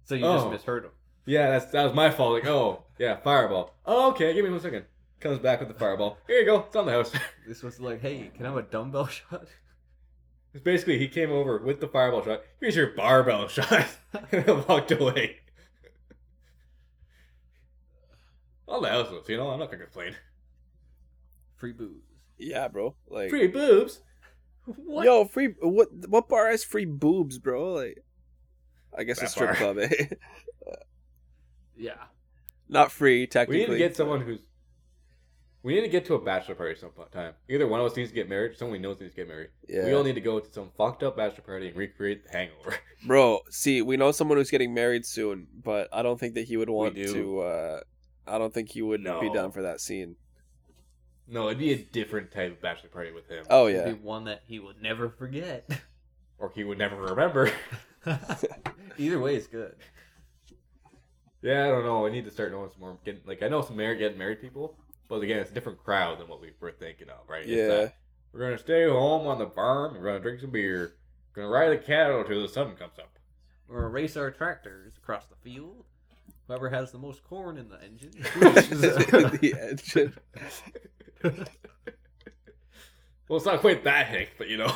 [0.05, 0.37] So you Oh.
[0.39, 0.91] just misheard him.
[1.27, 2.35] Yeah, that's that was my fault.
[2.35, 3.75] Like, oh, yeah, fireball.
[3.85, 4.85] Oh, okay, give me one second.
[5.21, 6.19] Comes back with the fireball.
[6.27, 6.61] Here you go.
[6.61, 7.13] It's on the house.
[7.47, 9.47] This was like, hey, can I have a dumbbell shot?
[10.53, 12.43] it's basically he came over with the fireball shot.
[12.61, 13.87] Here's your barbell shot,
[14.33, 15.37] and walked away.
[18.69, 19.49] on the house, you know.
[19.51, 20.15] I'm not gonna complain.
[21.57, 22.03] Free booze.
[22.37, 22.97] yeah, bro.
[23.09, 24.01] Like Free boobs.
[24.65, 25.05] What?
[25.05, 27.73] Yo, free what what bar has free boobs, bro?
[27.75, 28.03] Like
[28.97, 29.75] I guess a strip bar.
[29.75, 30.07] club, eh?
[31.77, 31.93] Yeah.
[32.69, 33.59] Not free, technically.
[33.59, 33.77] we technically.
[33.77, 34.41] need to get someone who's.
[35.67, 37.35] We need to get to a bachelor party sometime.
[37.49, 39.49] Either one of us needs to get married, someone we know needs to get married.
[39.69, 39.85] Yeah.
[39.85, 42.77] We all need to go to some fucked up bachelor party and recreate the hangover.
[43.05, 46.57] Bro, see, we know someone who's getting married soon, but I don't think that he
[46.57, 47.13] would want do.
[47.13, 47.81] to uh
[48.29, 50.15] I don't think he would be down for that scene.
[51.27, 53.45] no, it'd be a different type of bachelor party with him.
[53.51, 53.93] Oh It'd yeah.
[53.93, 55.69] Be one that he would never forget.
[56.39, 57.51] or he would never remember.
[58.99, 59.75] Either way is good.
[61.43, 62.07] yeah, I don't know.
[62.07, 62.99] I need to start knowing some more.
[63.05, 64.77] Getting, like I know some married, getting married people,
[65.09, 67.43] but again, it's a different crowd than what we were thinking of, right?
[67.43, 67.67] It's Yeah.
[67.69, 67.97] that
[68.33, 69.95] we're gonna stay home on the farm.
[69.95, 70.95] We're gonna drink some beer.
[71.35, 73.19] We're Gonna ride the cattle till the sun comes up.
[73.69, 75.85] We're gonna race our tractors across the field.
[76.47, 78.11] Whoever has the most corn in the engine.
[78.23, 80.15] the engine.
[83.29, 84.73] Well, it's not quite that hick, but you know.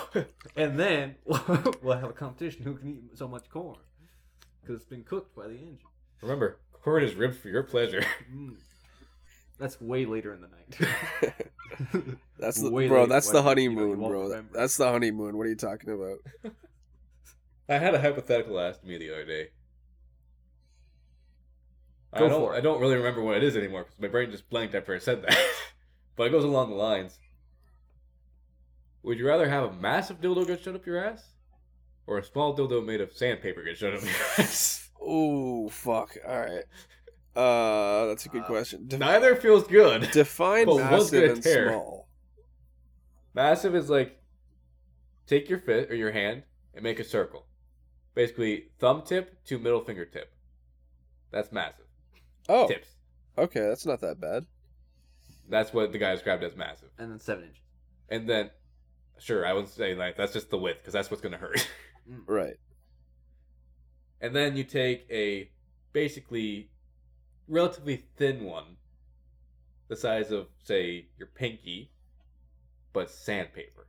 [0.56, 3.76] and then we'll have a competition who can eat so much corn
[4.60, 5.78] because it's been cooked by the engine.
[6.20, 8.02] Remember, corn is ribs for your pleasure.
[8.34, 8.56] Mm.
[9.60, 12.16] That's way later in the night.
[12.38, 14.22] That's the Way bro, later that's when, the you know, honeymoon, you won't bro.
[14.22, 14.58] remember.
[14.58, 15.36] That's the honeymoon.
[15.36, 16.18] What are you talking about?
[17.68, 19.48] I had a hypothetical asked me the other day.
[22.12, 22.30] I don't.
[22.30, 22.58] for it.
[22.58, 24.98] I don't really remember what it is anymore because my brain just blanked after I
[24.98, 25.38] said that.
[26.16, 27.18] but it goes along the lines.
[29.02, 31.22] Would you rather have a massive dildo get shoved up your ass,
[32.06, 34.88] or a small dildo made of sandpaper get shoved up your ass?
[35.00, 36.16] oh fuck.
[36.26, 36.64] All right.
[37.36, 38.86] Uh, that's a good Uh, question.
[38.88, 40.10] De- Neither feels good.
[40.12, 41.68] define but massive and tear.
[41.68, 42.08] small.
[43.34, 44.18] Massive is like
[45.26, 46.42] take your fist or your hand
[46.74, 47.46] and make a circle.
[48.14, 50.32] Basically, thumb tip to middle finger tip.
[51.30, 51.86] That's massive.
[52.48, 52.88] Oh, Tips.
[53.38, 54.46] okay, that's not that bad.
[55.48, 56.88] That's what the guy described as massive.
[56.98, 57.62] And then seven inches.
[58.08, 58.50] And then,
[59.20, 61.68] sure, I would say like that's just the width because that's what's gonna hurt.
[62.26, 62.56] Right.
[64.20, 65.48] and then you take a
[65.92, 66.70] basically
[67.50, 68.76] relatively thin one,
[69.88, 71.90] the size of say your pinky,
[72.94, 73.86] but sandpaper.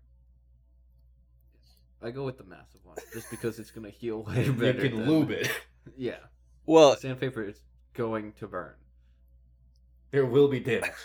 [2.04, 4.90] I go with the massive one just because it's gonna heal way You better.
[4.90, 5.50] can than- lube it.
[5.98, 6.18] Yeah,
[6.68, 7.60] Well, sandpaper is
[7.96, 8.74] going to burn.
[10.12, 10.92] There will be damage.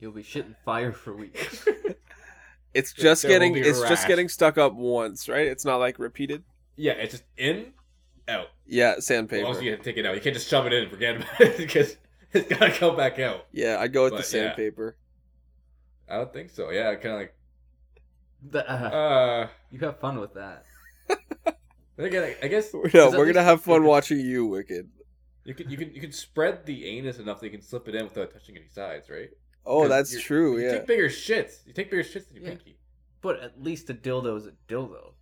[0.00, 1.64] You'll be shitting fire for weeks.
[2.74, 4.08] it's just there will getting be a it's just rash.
[4.08, 5.46] getting stuck up once, right?
[5.46, 6.42] It's not like repeated.
[6.76, 7.72] yeah, it's just in,
[8.28, 8.48] out.
[8.66, 9.44] Yeah, sandpaper.
[9.44, 11.40] long as you take it out, you can't just shove it in and forget about
[11.40, 11.96] it because
[12.32, 13.46] it's gotta come back out.
[13.52, 14.46] Yeah, I'd go with the But, yeah.
[14.46, 14.96] sandpaper.
[16.08, 16.70] I don't think so.
[16.70, 17.34] Yeah, kind of like.
[18.50, 20.64] The- uh, Uh, you have fun with that.
[21.98, 22.08] I
[22.48, 24.88] guess No, we're gonna have fun watching you, Wicked.
[25.44, 27.94] you can you can you can spread the anus enough that you can slip it
[27.94, 29.28] in without touching any sides, right?
[29.64, 30.58] Oh, that's true.
[30.58, 30.72] You Yeah.
[30.78, 31.64] take bigger shits.
[31.66, 32.50] You take bigger shits than your Yeah.
[32.50, 32.78] pinky.
[33.20, 35.12] But at least a dildo is a dildo.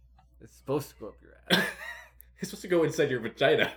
[0.41, 1.67] It's supposed to go up your ass
[2.41, 3.71] it's supposed to go inside your vagina.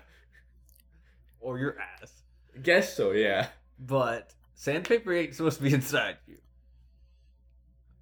[1.40, 2.24] or your ass.
[2.62, 3.12] Guess so.
[3.12, 3.48] Yeah.
[3.80, 6.38] But sandpaper ain't supposed to be inside you.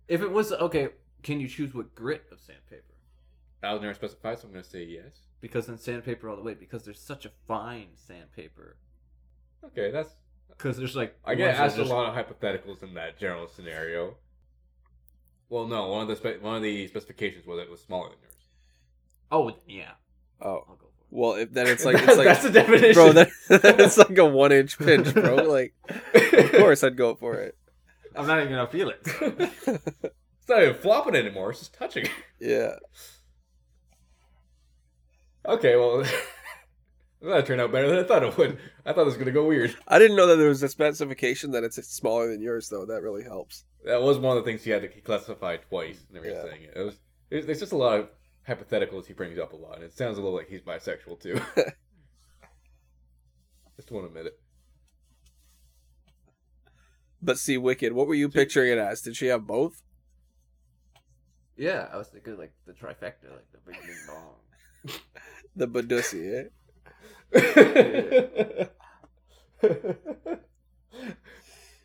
[0.07, 0.89] If it was okay,
[1.23, 2.83] can you choose what grit of sandpaper?
[3.63, 5.27] I was never specified, so I'm gonna say yes.
[5.39, 6.53] Because then sandpaper all the way.
[6.53, 8.77] Because there's such a fine sandpaper.
[9.65, 10.09] Okay, that's.
[10.49, 14.15] Because there's like I get asked just- a lot of hypotheticals in that general scenario.
[15.49, 18.09] Well, no, one of the spe- one of the specifications was that it was smaller
[18.09, 18.35] than yours.
[19.31, 19.91] Oh yeah,
[20.41, 20.91] Oh, I'll go for it.
[21.11, 24.51] well, if then it's like it's like that's the definition, bro, it's like a one
[24.51, 25.35] inch pinch, bro.
[25.47, 25.73] Like,
[26.13, 27.55] of course I'd go for it.
[28.15, 28.99] I'm not even gonna feel it.
[29.05, 31.51] it's not even flopping anymore.
[31.51, 32.05] It's just touching.
[32.05, 32.11] It.
[32.39, 32.71] Yeah.
[35.45, 36.03] Okay, well,
[37.21, 38.59] that turned out better than I thought it would.
[38.85, 39.75] I thought it was gonna go weird.
[39.87, 42.85] I didn't know that there was a specification that it's smaller than yours, though.
[42.85, 43.63] That really helps.
[43.85, 45.97] That was one of the things he had to classify twice.
[46.11, 46.43] Never Yeah.
[46.45, 46.85] it.
[46.85, 46.99] Was.
[47.29, 48.09] There's just a lot of
[48.55, 49.75] hypotheticals he brings up a lot.
[49.75, 51.39] and It sounds a little like he's bisexual too.
[53.75, 54.39] just won't admit it.
[57.21, 59.01] But see, Wicked, what were you picturing it as?
[59.01, 59.83] Did she have both?
[61.55, 64.35] yeah, I was thinking like the trifecta, like the big big bong.
[65.55, 66.49] The Badusi,
[67.33, 68.65] eh?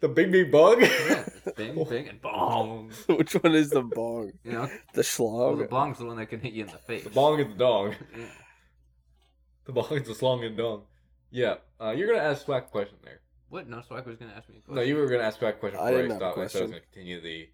[0.00, 0.80] The big big bug.
[0.80, 1.24] Yeah,
[1.56, 2.90] bing bing and bong.
[3.08, 4.32] Which one is the bong?
[4.44, 5.68] You know, The well, the schlong?
[5.70, 7.04] bong's the one that can hit you in the face.
[7.04, 7.94] the bong is the dong.
[8.16, 8.24] Yeah.
[9.64, 10.82] The bong is the slong and dong.
[11.30, 13.20] Yeah, uh, you're gonna ask Swack a question there.
[13.48, 13.68] What?
[13.68, 14.74] No, Swag was gonna ask me a question.
[14.76, 16.38] No, you were gonna ask Swack a question I before I, didn't have a stopped.
[16.38, 17.48] I said I was gonna continue the.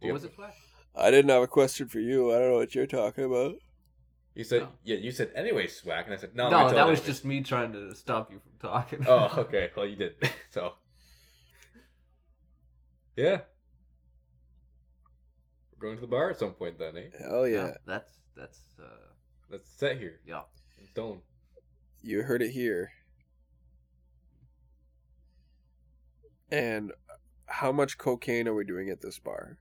[0.00, 0.50] What was it, Swag?
[0.96, 2.32] I didn't have a question for you.
[2.34, 3.54] I don't know what you're talking about.
[4.34, 4.68] You said No.
[4.84, 4.96] yeah.
[4.96, 6.50] You said anyway, Swack, and I said no.
[6.50, 7.00] No, that was anyways.
[7.02, 9.04] just me trying to stop you from talking.
[9.08, 9.70] Oh, okay.
[9.76, 10.14] Well, you did.
[10.50, 10.72] so,
[13.16, 13.40] yeah,
[15.72, 17.08] we're going to the bar at some point then, eh?
[17.18, 17.72] Hell yeah.
[17.86, 19.06] That's that's uh
[19.50, 20.42] Let's set here yeah.
[20.80, 21.20] in stone.
[22.02, 22.90] You heard it here.
[26.50, 26.92] And
[27.46, 29.58] how much cocaine are we doing at this bar?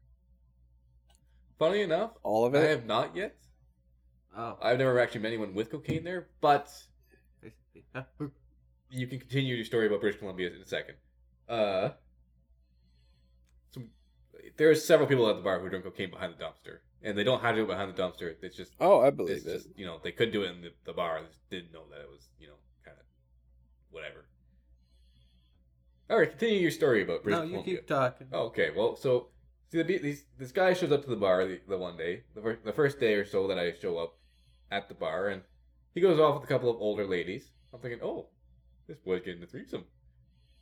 [1.60, 2.60] Funny enough, All of it.
[2.60, 2.70] I it?
[2.70, 3.36] have not yet.
[4.36, 4.58] Oh.
[4.62, 6.70] I've never actually met anyone with cocaine there, but
[8.90, 10.96] you can continue your story about British Columbia in a second.
[11.48, 11.94] Uh, some,
[14.58, 17.42] there's several people at the bar who drink cocaine behind the dumpster, and they don't
[17.42, 18.36] have to do it behind the dumpster.
[18.42, 19.44] It's just, Oh, I it's believe it.
[19.54, 21.20] just you know, they could do it in the, the bar.
[21.22, 23.06] They just didn't know that it was, you know, kind of
[23.92, 24.26] whatever.
[26.10, 27.76] All right, continue your story about British No, you Columbia.
[27.78, 28.28] keep talking.
[28.32, 29.28] Oh, okay, well, so
[29.72, 32.42] see, the, these, this guy shows up to the bar the, the one day, the,
[32.42, 34.16] fir- the first day or so that I show up
[34.72, 35.42] at the bar, and
[35.96, 37.50] he goes off with a couple of older ladies.
[37.74, 38.28] I'm thinking, oh,
[38.88, 39.86] this boy's getting a threesome.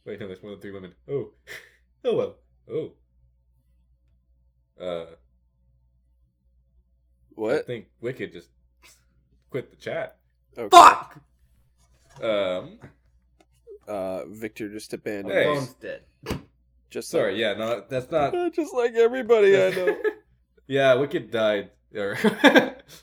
[0.05, 0.93] Wait, no, there's more than three women.
[1.09, 1.31] Oh,
[2.05, 2.35] oh well,
[2.71, 2.91] oh.
[4.83, 5.15] Uh, I
[7.35, 7.65] What?
[7.65, 8.49] think Wicked just
[9.49, 10.17] quit the chat.
[10.57, 10.69] Okay.
[10.69, 11.19] Fuck!
[12.21, 12.79] Um,
[13.87, 15.51] Uh, Victor just abandoned Hey.
[15.51, 15.57] us.
[15.57, 16.03] Phone's dead.
[16.89, 18.33] Just sorry, yeah, no, that's not.
[18.53, 19.97] just like everybody I know.
[20.67, 21.71] yeah, Wicked died.
[21.95, 22.17] Or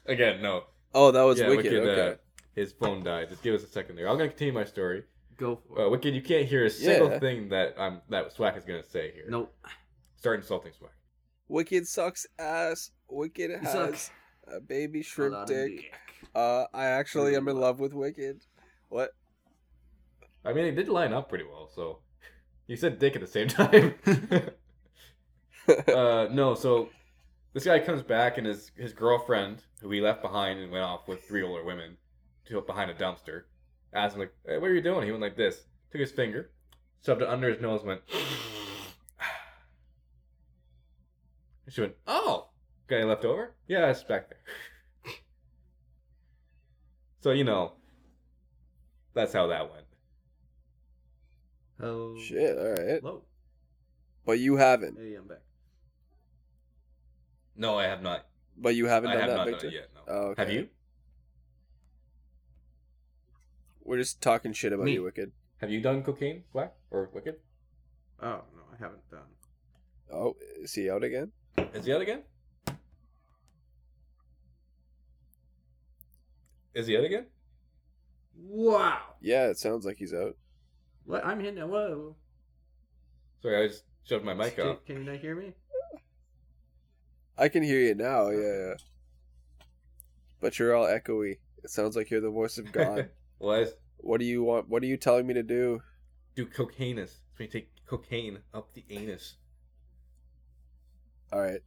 [0.07, 0.65] again, no.
[0.95, 1.73] Oh, that was Yeah, wicked.
[1.73, 2.21] Wicked, uh, Okay.
[2.55, 3.29] his phone died.
[3.31, 4.09] Just give us a second there.
[4.09, 5.05] I'm gonna continue my story.
[5.37, 5.91] Go for Uh, it.
[5.91, 7.19] Wicked, you can't hear a single Yeah.
[7.21, 9.27] thing that I'm that Swack is gonna say here.
[9.29, 9.53] Nope.
[10.17, 10.93] Start insulting Swack.
[11.51, 12.93] Wicked sucks ass.
[13.09, 13.73] Wicked You has
[14.03, 14.15] suck.
[14.57, 15.93] a baby shrimp lot of dick.
[16.35, 18.47] Uh, I actually am in love with Wicked.
[18.89, 19.11] What?
[20.45, 21.69] I mean, it did line up pretty well.
[21.75, 21.99] So
[22.69, 23.95] you said dick at the same time.
[25.89, 26.89] uh, no, so
[27.53, 31.09] this guy comes back and his his girlfriend, who he left behind and went off
[31.09, 31.97] with three older women,
[32.47, 33.43] to behind a dumpster,
[33.93, 36.53] asked him like, "Hey, what are you doing?" He went like this, took his finger,
[37.05, 38.03] shoved it under his nose, went.
[41.71, 42.49] And she went, "Oh,
[42.89, 43.55] got any left over?
[43.69, 45.15] Yeah, it's back there."
[47.21, 47.75] so you know,
[49.15, 49.85] that's how that went.
[51.81, 52.19] Oh.
[52.19, 52.59] Shit.
[52.59, 53.01] All right.
[53.01, 53.23] Hello.
[54.27, 54.99] But you haven't.
[54.99, 55.43] Hey, I'm back.
[57.55, 58.27] No, I have not.
[58.59, 59.67] But you haven't I done have that, not Victor.
[59.67, 59.89] done it yet.
[59.95, 60.01] No.
[60.13, 60.43] Oh, okay.
[60.43, 60.69] Have you?
[63.85, 64.95] We're just talking shit about Me.
[64.95, 65.31] you, Wicked.
[65.59, 67.37] Have you done cocaine, Black or Wicked?
[68.21, 69.21] Oh no, I haven't done.
[70.13, 71.31] Oh, is he out again?
[71.59, 72.23] Is he out again?
[76.75, 77.27] Is he out again?
[78.37, 78.99] Wow.
[79.21, 80.37] Yeah, it sounds like he's out.
[81.05, 81.25] What?
[81.25, 81.63] I'm hitting.
[81.69, 82.17] Whoa.
[83.43, 84.85] Sorry, I just shoved my mic can, off.
[84.85, 85.53] Can you not hear me?
[87.37, 88.29] I can hear you now.
[88.29, 88.75] Yeah, yeah.
[90.41, 91.39] But you're all echoey.
[91.63, 93.11] It sounds like you're the voice of God.
[93.39, 94.69] Was what do you want?
[94.69, 95.81] What are you telling me to do?
[96.35, 96.99] do cocaine.
[96.99, 99.37] It's when you take cocaine up the anus.
[101.33, 101.61] All right.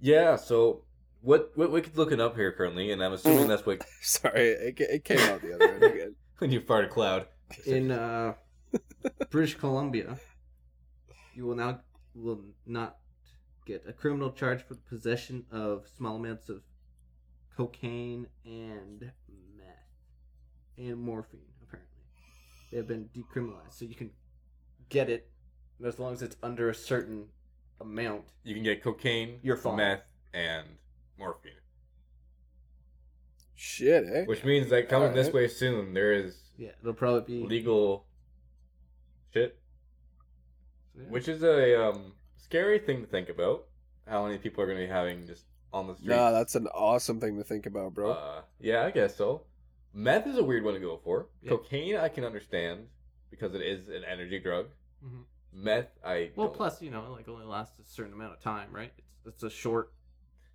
[0.00, 0.36] Yeah.
[0.36, 0.84] So
[1.20, 1.52] what?
[1.54, 5.18] What Wicked's looking up here currently, and I'm assuming that's what Sorry, it, it came
[5.18, 6.14] out the other end again.
[6.38, 7.26] when you fart a cloud.
[7.66, 8.34] In uh,
[9.30, 10.18] British Columbia,
[11.34, 11.80] you will now
[12.14, 12.96] will not
[13.66, 16.62] get a criminal charge for the possession of small amounts of
[17.56, 19.12] cocaine and
[19.56, 19.66] meth
[20.76, 21.40] and morphine.
[21.62, 22.02] Apparently,
[22.70, 24.10] they have been decriminalized, so you can
[24.88, 25.30] get it
[25.84, 27.26] as long as it's under a certain
[27.80, 28.24] amount.
[28.42, 29.76] You can get cocaine, You're fine.
[29.76, 30.66] meth, and
[31.18, 31.52] morphine.
[33.54, 34.24] Shit, eh?
[34.24, 35.34] Which means that coming this Alright.
[35.42, 37.46] way soon, there is Yeah, it'll probably be.
[37.46, 38.06] legal
[39.32, 39.58] shit
[40.96, 41.04] Yeah.
[41.08, 43.66] Which is a um, scary thing to think about.
[44.06, 46.08] How many people are going to be having just on the street?
[46.08, 48.12] Nah, that's an awesome thing to think about, bro.
[48.12, 49.42] Uh, yeah, I guess so.
[49.92, 51.28] Meth is a weird one to go for.
[51.42, 51.50] Yeah.
[51.50, 52.86] Cocaine, I can understand
[53.30, 54.66] because it is an energy drug.
[55.04, 55.24] Mhm.
[55.54, 56.56] Meth, I Well, don't.
[56.56, 58.92] plus you know, like only lasts a certain amount of time, right?
[58.98, 59.92] It's it's a short.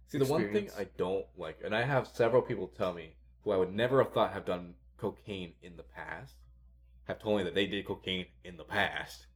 [0.08, 0.76] see the one thing experience.
[0.78, 4.14] I don't like, and I have several people tell me who I would never have
[4.14, 6.36] thought have done cocaine in the past,
[7.06, 9.28] have told me that they did cocaine in the past.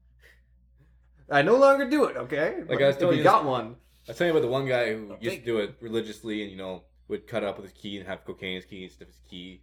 [1.29, 2.17] I no longer do it.
[2.17, 3.77] Okay, Like I was if telling you you got one.
[4.07, 6.41] I was telling you about the one guy who Oh, used to do it religiously,
[6.41, 8.83] and you know would cut up with his key and have cocaine in his key
[8.83, 9.61] and stuff his key.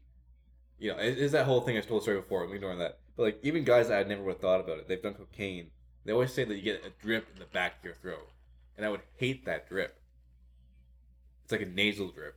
[0.79, 2.45] You know, it is that whole thing I've told the story before.
[2.45, 3.01] I'm ignoring that.
[3.17, 5.71] But like even guys that I never would have thought about it, they've done cocaine.
[6.05, 8.29] They always say that you get a drip in the back of your throat,
[8.77, 10.01] and I would hate that drip.
[11.45, 12.37] It's like a nasal drip.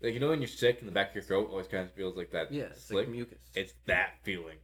[0.00, 1.92] Like you know when you're sick and the back of your throat always kind of
[1.92, 2.52] feels like that.
[2.52, 3.06] Yeah, it's slick.
[3.06, 3.38] like mucus.
[3.54, 4.58] it's that feeling.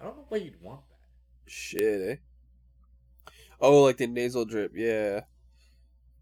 [0.00, 1.50] I don't know why you'd want that.
[1.50, 3.32] Shit, eh?
[3.60, 4.72] Oh, like the nasal drip.
[4.74, 5.20] Yeah.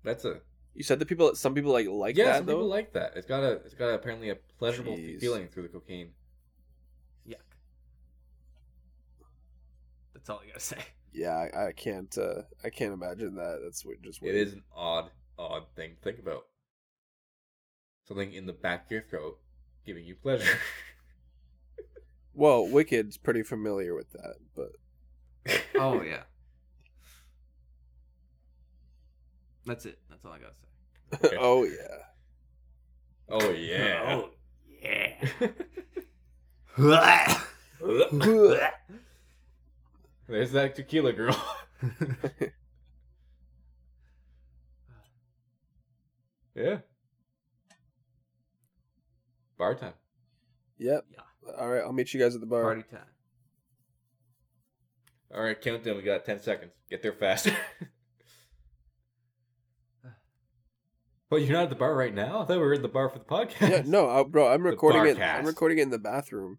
[0.04, 0.40] That's a
[0.74, 2.26] You said that people, some people like like yeah.
[2.26, 2.54] that some though.
[2.54, 3.12] people like that.
[3.16, 5.20] It's got a it's got apparently a pleasurable Jeez.
[5.20, 6.10] feeling through the cocaine.
[10.20, 10.76] That's all I gotta say.
[11.14, 12.16] yeah, I, I can't.
[12.18, 13.60] uh I can't imagine that.
[13.64, 14.36] That's weird, just It weird.
[14.48, 16.42] is an odd, odd thing to think about.
[18.06, 19.38] Something in the back of your throat
[19.86, 20.58] giving you pleasure.
[22.32, 24.70] Well, Wicked's pretty familiar with that, but
[25.74, 26.22] Oh yeah.
[29.66, 29.98] That's it.
[30.08, 30.68] That's all I gotta say.
[31.26, 31.36] Okay.
[31.40, 32.04] oh yeah.
[33.28, 34.02] oh yeah.
[34.14, 34.30] oh
[34.82, 35.14] yeah.
[40.30, 41.36] There's that tequila girl.
[46.54, 46.78] yeah.
[49.58, 49.94] Bar time.
[50.78, 51.04] Yep.
[51.10, 51.18] Yeah.
[51.58, 52.62] All right, I'll meet you guys at the bar.
[52.62, 53.00] Party time.
[55.34, 55.96] All right, countdown.
[55.96, 56.70] We got ten seconds.
[56.88, 57.56] Get there faster.
[61.30, 62.42] well, you're not at the bar right now.
[62.42, 63.68] I thought we were at the bar for the podcast.
[63.68, 65.20] Yeah, no, uh, bro, I'm recording it.
[65.20, 66.58] I'm recording it in the bathroom.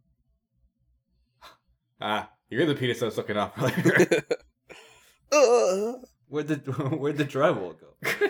[2.01, 4.23] Ah, you're the penis I was looking off earlier.
[5.31, 5.93] Uh,
[6.27, 6.55] Where'd the
[6.97, 7.87] Where'd the drywall go?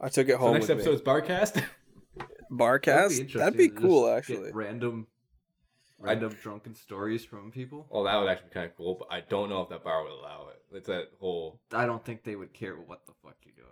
[0.00, 0.96] I took it so home next with episode me.
[0.96, 1.64] is Barcast.
[2.50, 3.32] Barcast.
[3.34, 4.52] That'd be, interesting to cool, just get actually.
[4.52, 5.06] Random,
[5.98, 7.86] random drunken stories from people.
[7.90, 10.02] Oh, that would actually be kind of cool, but I don't know if that bar
[10.04, 10.76] would allow it.
[10.76, 13.68] It's that whole I don't think they would care what the fuck you're doing.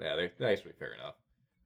[0.00, 0.16] yeah.
[0.16, 1.14] they're, that's actually fair enough.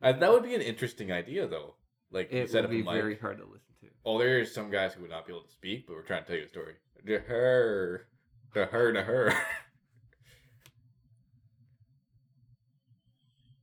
[0.03, 1.75] I, that would be an interesting idea, though.
[2.11, 2.93] Like you It would a be mic.
[2.93, 3.72] very hard to listen
[4.05, 6.29] Oh, there's some guys who would not be able to speak, but we're trying to
[6.29, 6.75] tell you a story.
[7.07, 8.07] To her,
[8.55, 9.33] to her, to her.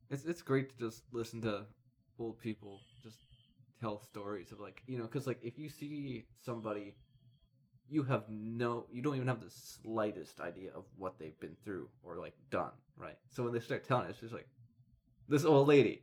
[0.09, 1.65] It's it's great to just listen to
[2.17, 3.17] old people just
[3.79, 6.95] tell stories of like you know because like if you see somebody,
[7.87, 11.89] you have no you don't even have the slightest idea of what they've been through
[12.03, 13.17] or like done right.
[13.29, 14.47] So when they start telling it, it's just like
[15.27, 16.01] this old lady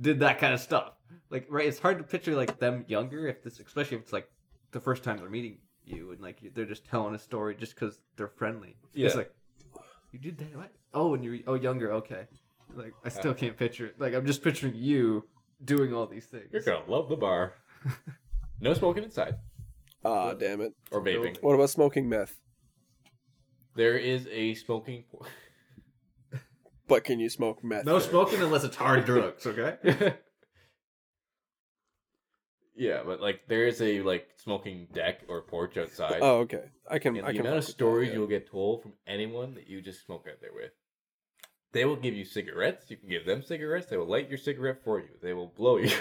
[0.00, 0.92] did that kind of stuff.
[1.30, 4.28] Like right, it's hard to picture like them younger if this especially if it's like
[4.72, 8.00] the first time they're meeting you and like they're just telling a story just because
[8.16, 8.76] they're friendly.
[8.94, 9.06] Yeah.
[9.06, 9.32] It's like
[10.12, 10.72] you did that what?
[10.94, 11.92] Oh, and you're oh younger.
[11.94, 12.26] Okay.
[12.74, 14.00] Like I still can't picture it.
[14.00, 15.24] Like I'm just picturing you
[15.64, 16.48] doing all these things.
[16.52, 17.54] You're gonna love the bar.
[18.60, 19.36] No smoking inside
[20.04, 20.72] Ah, damn it.
[20.90, 21.36] or vaping.
[21.42, 22.38] What about smoking meth?
[23.74, 25.04] There is a smoking.
[26.92, 27.86] But can you smoke meth?
[27.86, 28.06] No there?
[28.06, 29.46] smoking unless it's hard drugs.
[29.46, 29.76] Okay.
[32.76, 36.18] yeah, but like there is a like smoking deck or porch outside.
[36.20, 36.64] Oh, okay.
[36.90, 37.16] I can.
[37.16, 37.46] and I the can.
[37.46, 38.16] amount of fuck that, stories yeah.
[38.16, 40.72] you'll get told from anyone that you just smoke out there with.
[41.72, 42.90] They will give you cigarettes.
[42.90, 43.86] You can give them cigarettes.
[43.86, 45.08] They will light your cigarette for you.
[45.22, 45.96] They will blow you.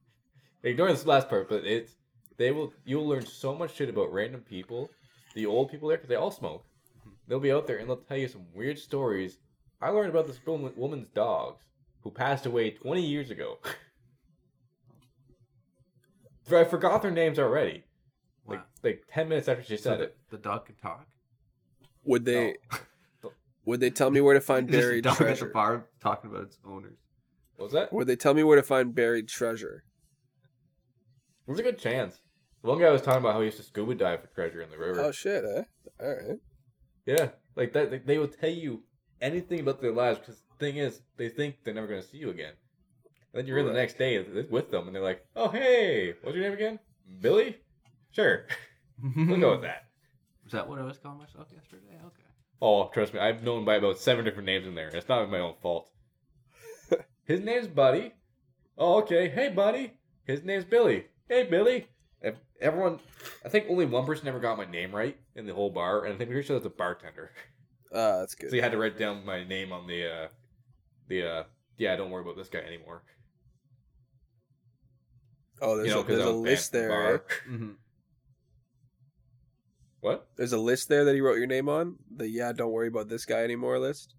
[0.62, 1.94] Ignore this last part, but it's
[2.36, 2.74] they will.
[2.84, 4.90] You'll learn so much shit about random people,
[5.34, 6.66] the old people there, because they all smoke.
[7.26, 9.38] They'll be out there and they'll tell you some weird stories.
[9.80, 11.62] I learned about this woman's dogs
[12.02, 13.58] who passed away 20 years ago.
[16.50, 17.84] I forgot their names already.
[18.46, 18.64] Like Wow.
[18.84, 20.16] like 10 minutes after she So said the, it.
[20.30, 21.06] the dog can talk.
[22.04, 22.56] Would they?
[23.24, 23.32] Oh.
[23.64, 25.46] Would they tell me where to find Just a buried dog at the treasure?
[25.46, 26.96] bar talking about its owners.
[27.56, 27.92] What was that?
[27.92, 29.82] Would they tell me where to find buried treasure?
[31.46, 32.20] There's a good chance.
[32.62, 34.78] One guy was talking about how he used to scuba dive for treasure in the
[34.78, 35.00] river.
[35.00, 35.44] Oh shit!
[35.44, 35.62] Eh.
[36.00, 36.38] All right.
[37.06, 37.90] yeah, like that.
[37.90, 38.82] They, they will tell you
[39.20, 42.18] anything about their lives because the thing is, they think they're never going to see
[42.18, 42.52] you again.
[43.32, 46.34] And then you're in the next day with them, and they're like, "Oh hey, what's
[46.34, 46.78] your name again?
[47.20, 47.58] Billy?
[48.12, 48.46] Sure,
[49.16, 49.84] we'll go with that."
[50.46, 51.96] Is that what I was calling myself yesterday?
[52.04, 52.22] Okay.
[52.62, 54.88] Oh, trust me, I've known by about seven different names in there.
[54.88, 55.90] It's not my own fault.
[57.24, 58.14] His name's Buddy.
[58.78, 59.28] Oh, okay.
[59.28, 59.92] Hey, Buddy.
[60.24, 61.06] His name's Billy.
[61.28, 61.88] Hey, Billy.
[62.22, 62.98] Ev- Everyone,
[63.44, 66.14] I think only one person ever got my name right in the whole bar, and
[66.14, 67.32] I think we sure that's a bartender.
[67.92, 68.50] Ah, that's good.
[68.50, 70.28] So you had to write down my name on the, uh,
[71.08, 71.44] the, uh,
[71.78, 73.02] yeah, don't worry about this guy anymore.
[75.62, 77.24] oh, there's you know, a, 'cause there's I a was banned list there.
[77.48, 77.72] Mm-hmm.
[80.00, 80.26] What?
[80.36, 81.96] There's a list there that he wrote your name on.
[82.14, 84.14] The yeah, don't worry about this guy anymore list.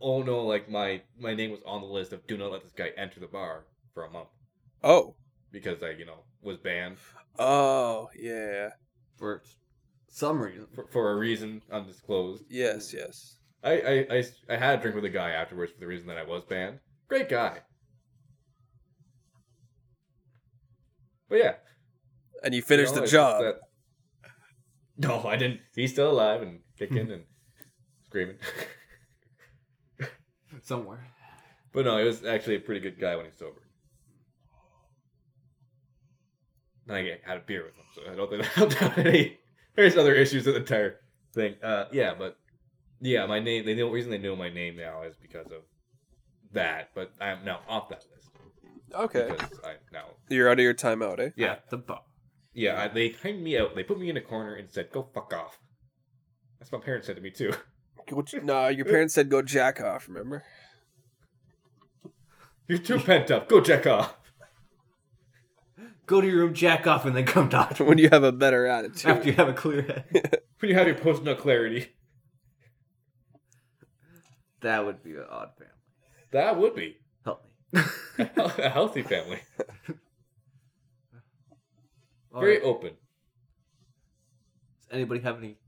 [0.00, 2.72] Oh no, like my my name was on the list of do not let this
[2.72, 4.28] guy enter the bar for a month
[4.84, 5.16] Oh.
[5.50, 6.98] because I, you know, was banned
[7.38, 8.70] Oh yeah.
[9.16, 9.42] For
[10.10, 10.66] some reason.
[10.74, 12.44] for, for a reason undisclosed.
[12.48, 12.92] Yes.
[12.94, 13.36] Yes.
[13.62, 16.18] I, I, I, I had a drink with a guy afterwards for the reason that
[16.18, 16.78] I was banned.
[17.08, 17.58] Great guy.
[21.28, 21.54] But yeah.
[22.42, 23.42] And you finished you know, the it's job.
[23.42, 23.58] that-
[24.96, 25.60] No, I didn't.
[25.74, 27.24] He's still alive and kicking and
[28.06, 28.36] screaming.
[30.62, 31.06] Somewhere.
[31.72, 33.62] but no, he was actually a pretty good guy when he's sober.
[36.86, 39.38] And I had a beer with him, so I don't think that helped out any.
[39.78, 40.96] There's other issues with the entire
[41.32, 41.54] thing.
[41.62, 42.36] Uh, yeah, but
[43.00, 43.64] yeah, my name.
[43.64, 45.62] They know the reason they know my name now is because of
[46.52, 46.90] that.
[46.96, 48.28] But I'm now off that list
[48.92, 49.28] Okay.
[49.30, 51.30] because I now You're out of your timeout, eh?
[51.36, 52.00] yeah At the bar.
[52.54, 53.76] yeah I, they timed me out.
[53.76, 55.60] They put me in a corner and said, "Go fuck off."
[56.58, 57.52] That's what my parents said to me too.
[58.10, 60.08] Go- Nah, your parents said go jack off.
[60.08, 60.42] Remember?
[62.66, 63.48] You're too pent up.
[63.48, 64.16] Go check off.
[66.08, 68.24] Go to your room, jack off, and then come talk to me when you have
[68.24, 69.10] a better attitude.
[69.10, 70.40] after you have a clear head.
[70.60, 71.86] When you have your post nut clarity,
[74.60, 75.72] that would be an odd family.
[76.32, 77.84] that would be Help me.
[78.58, 79.38] a healthy family.
[82.34, 82.64] All Very right.
[82.64, 82.90] open.
[84.80, 85.58] Does anybody have anything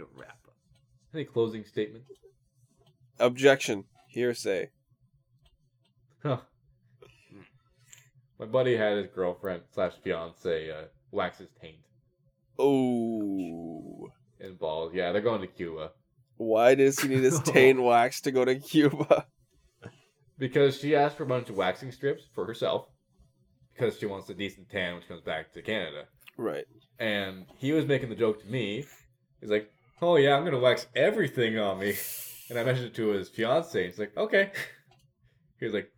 [0.00, 0.56] to wrap up?
[1.14, 2.10] Any closing statements?
[3.20, 3.84] Objection.
[4.08, 4.70] Hearsay.
[6.24, 6.38] Huh.
[8.38, 11.76] My buddy had his girlfriend slash fiance uh, wax his taint
[12.58, 14.08] Oh.
[14.40, 14.92] and balls.
[14.94, 15.90] Yeah, they're going to Cuba
[16.36, 19.26] Why does he need his taint wax to go to Cuba?
[20.36, 22.86] because she asked for a bunch of waxing strips for herself
[23.72, 26.04] because she wants a decent tan when she comes back to Canada.
[26.36, 26.64] Right.
[26.98, 28.84] And he was making the joke to me.
[29.40, 29.70] He's like,
[30.02, 31.94] "Oh yeah, I'm gonna wax everything on me,"
[32.50, 33.86] and I mentioned it to his fiance.
[33.86, 34.50] He's like, "Okay."
[35.60, 35.88] He was like,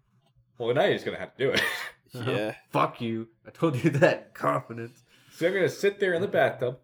[0.59, 1.62] "Well, now you're just gonna have to do it."
[2.24, 2.54] Yeah.
[2.70, 3.28] Fuck you.
[3.46, 5.02] I told you that confidence.
[5.32, 6.78] So I'm gonna sit there in the bathtub,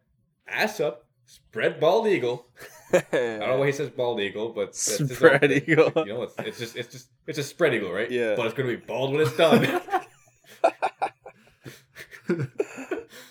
[0.46, 2.46] ass up, spread bald eagle,
[2.92, 5.62] I don't know why he says bald eagle, but that's his own Spread thing.
[5.66, 5.92] eagle.
[5.96, 8.10] You know, it's, it's just it's just it's a spread eagle, right?
[8.10, 8.34] Yeah.
[8.36, 9.80] But it's gonna be bald when it's done.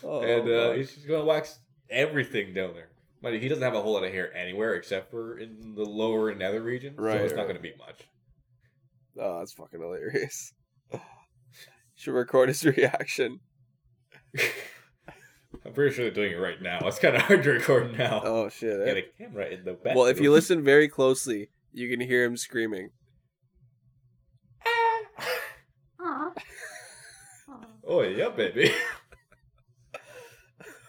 [0.03, 2.89] Oh, and uh, he's just gonna wax everything down there.
[3.21, 5.85] Mind you, he doesn't have a whole lot of hair anywhere except for in the
[5.85, 8.01] lower nether region, Right, so it's not gonna be much.
[9.19, 10.53] oh, that's fucking hilarious.
[12.01, 13.41] Should record his reaction.
[15.63, 16.79] I'm pretty sure they're doing it right now.
[16.85, 18.21] It's kind of hard to record now.
[18.23, 18.81] Oh shit!
[18.81, 18.85] eh?
[18.85, 19.95] Get a camera in the back.
[19.95, 22.89] Well, if you listen very closely, you can hear him screaming.
[27.87, 28.71] oh yeah, baby.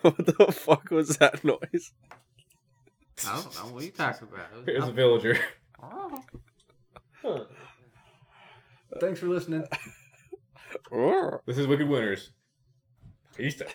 [0.00, 1.92] what the fuck was that noise?
[3.28, 4.46] I don't know what are you talking about.
[4.64, 5.38] Here's a villager.
[8.98, 9.66] Thanks for listening.
[11.47, 12.31] This is Wicked Winners.
[13.37, 13.68] Peace out.